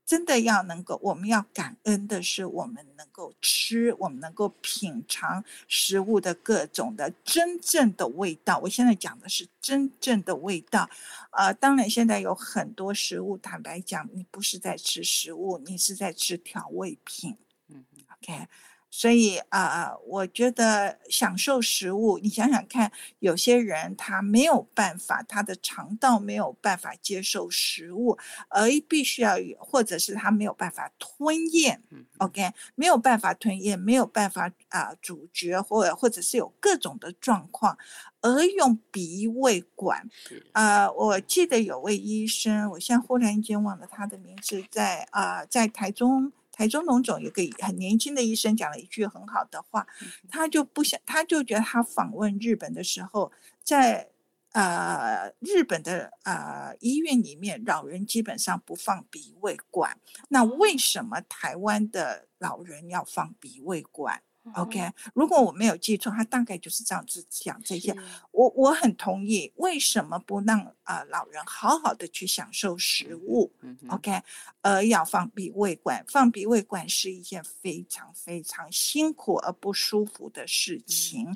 [0.06, 8.58] 真的要能够，我们要感恩的是，我们能够吃，我们能够品尝食物的各种的真正的味道。
[8.58, 10.88] 我现在讲的是真正的味道，
[11.30, 17.36] 呃，当然现在有很多食物，坦白讲，你不是在吃食物，你是在吃调味品。
[17.68, 17.84] 嗯
[18.20, 18.46] ，OK。
[18.96, 28.16] 所以啊，我觉得享受食物，你想想看，有些人他没有办法，他的肠道没有办法接受食物，
[28.48, 31.82] 而必须要，或者是他没有办法吞咽
[32.18, 37.76] ，OK，没有办法吞咽，没有办法啊，咀嚼，或者或者是有各种的状况，
[38.20, 40.08] 而用鼻胃管。
[40.52, 46.32] 啊，我记得有位医生，我现在忽然间忘了他的名字，在啊，在台中。
[46.54, 49.84] 台中农总有个很年轻的医生讲了一句很好的话，
[50.28, 53.32] 他就不想，他就觉得他访问日本的时候，
[53.62, 54.08] 在
[54.52, 59.98] 呃日本的呃医院里面，老人基本上不放鼻胃管，
[60.28, 64.22] 那为什么台湾的老人要放鼻胃管
[64.54, 67.96] ？OK，如果我没有记错，他大概就是这样子讲这些。
[68.30, 73.50] 我我很同意，为什么不让啊老人好好的去享受食物
[73.88, 74.22] ？OK，
[74.60, 81.26] 而要放鼻胃管，放鼻胃管是一件非常非常辛苦而不舒服的事情。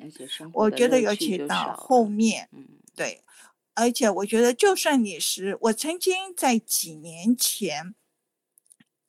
[0.53, 2.47] 我觉得尤其到后面，
[2.95, 3.23] 对，
[3.73, 7.95] 而且我觉得就算你是，我曾经在几年前。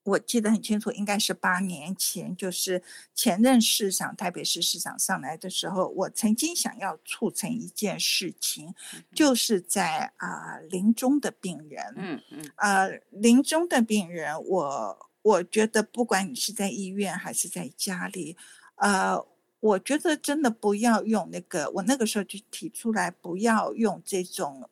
[0.02, 2.82] 我记得很清楚，应该是八年前，就是
[3.14, 8.74] 前任市长台北市市长上来的时候，我曾经想要促成一件事情，
[9.14, 18.38] 就是在啊临终的病人，嗯嗯，啊临终的病人，我我觉得不管你是在医院还是在家里，
[18.76, 19.22] 呃，
[19.60, 24.70] 我觉得真的不要用那个，我那个时候就提出来，不要用这种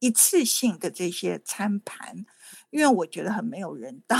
[0.00, 2.26] 一次性的这些餐盘。
[2.70, 4.16] 因为我觉得很没有人道，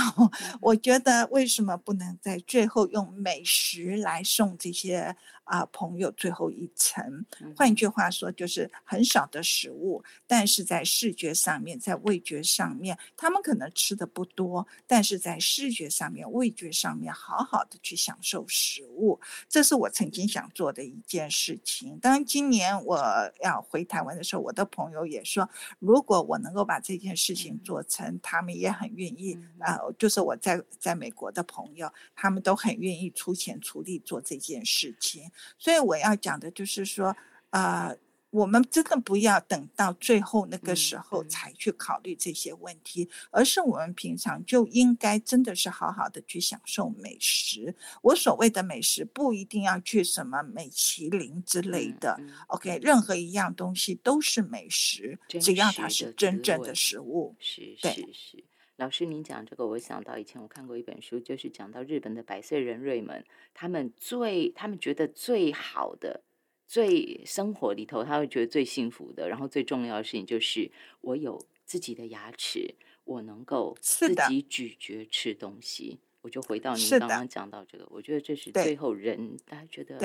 [0.59, 5.15] 我觉得为什么不能在最后用美食来送这些
[5.45, 7.25] 啊朋友最后一层？
[7.55, 21.97] 换句话说，就是很少的食物，但是在视觉上面，在味觉上面，他们可能吃的不多，但是在视觉上面、味觉上面，好好的去享受食物，这是我曾经想做的一件事情。
[21.99, 22.99] 当然，今年我
[23.41, 25.49] 要回台湾的时候，我的朋友也说，
[25.79, 28.41] 如果我能够把这件事情做成，他。
[28.41, 35.30] 他们也很愿意啊，就是我在在美国的朋友，他们都很愿意出钱出力做这件事情。
[35.57, 37.15] 所以我要讲的就是说，
[37.49, 37.93] 啊，
[38.29, 47.75] 我们真的不要等到最后那个时候才去考虑这些问题，而是我们平常就应该真的是好好的去享受美食。
[48.01, 52.17] 我所谓的美食，不一定要去什么美其林之类的。
[52.47, 57.35] OK，任何一样东西都是美食，只要它是真正的食物。
[57.39, 58.43] 是是是。
[58.81, 66.23] 老师，您讲这个，我想到以前我看过一本书，就是讲到日本的百岁人瑞们，他们最他们觉得最好的、
[66.67, 70.71] 最生活里头，他会觉得最幸福的，然后最重要的事情就是
[71.01, 75.99] 我有自己的牙齿，我能够自己咀嚼吃东西。
[76.21, 79.99] 我就回到您刚刚讲到这个，我觉得这是最后人大家觉得。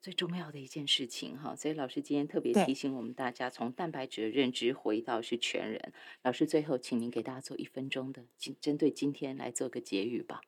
[0.00, 5.92] 最重要的一件事情哈，所以老师今天特别提醒我们大家，从蛋白质的认知回到是全人。
[6.22, 10.40] 老师最后，请您给大家做一分钟的针针对今天来做个结语吧。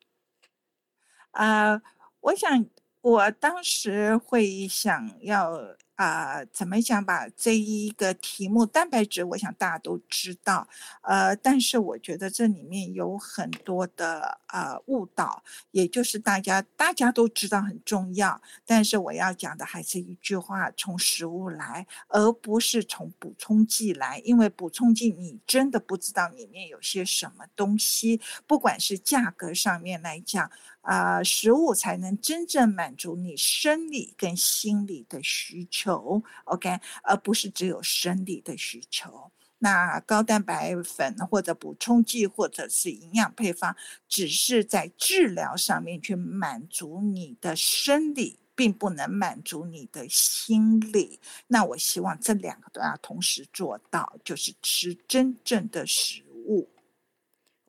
[1.33, 1.83] 啊，
[2.21, 2.67] 我想
[3.01, 5.77] 我当时会想要。
[6.01, 7.29] 啊，怎么讲吧？
[7.37, 10.67] 这一个题目，蛋白质，我想大家都知道。
[11.03, 24.23] 呃，但是我觉得这里面有很多的呃误导，也就是大家大家都知道很重要，但是我要讲的还是一句话：从食物来，而不是从补充剂来。
[24.25, 30.51] 因为补充剂你真的不知道里面有些什么东西，不管是价格上面来讲。
[30.83, 39.31] 啊，食物才能真正满足你生理跟心理的需求，OK，而不是只有生理的需求。
[39.59, 43.77] 那高蛋白粉或者补充剂或者是营养配方，
[44.09, 51.21] 只是在治疗上面去满足你的生理，并不能满足你的心理。
[51.49, 56.71] 那我希望这两个都要同时做到，就是吃真正的食物。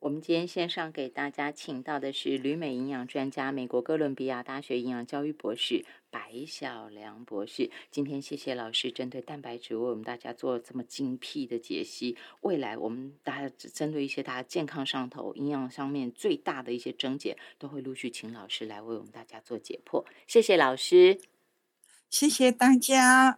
[0.02, 7.70] 我们今天线上给大家请到的是旅美营养专家、美国哥伦比亚大学营养教育博士白小良博士。
[7.88, 12.16] 今天谢谢老师针对蛋白质为我们大家做这么精辟的解析。
[12.40, 20.04] 未来我们大家针对一些大家健康上头、营养上面最大的一些症结，都会陆续请老师来为我们大家做解剖。
[20.26, 21.20] 谢谢老师，
[22.10, 23.30] 谢谢大家。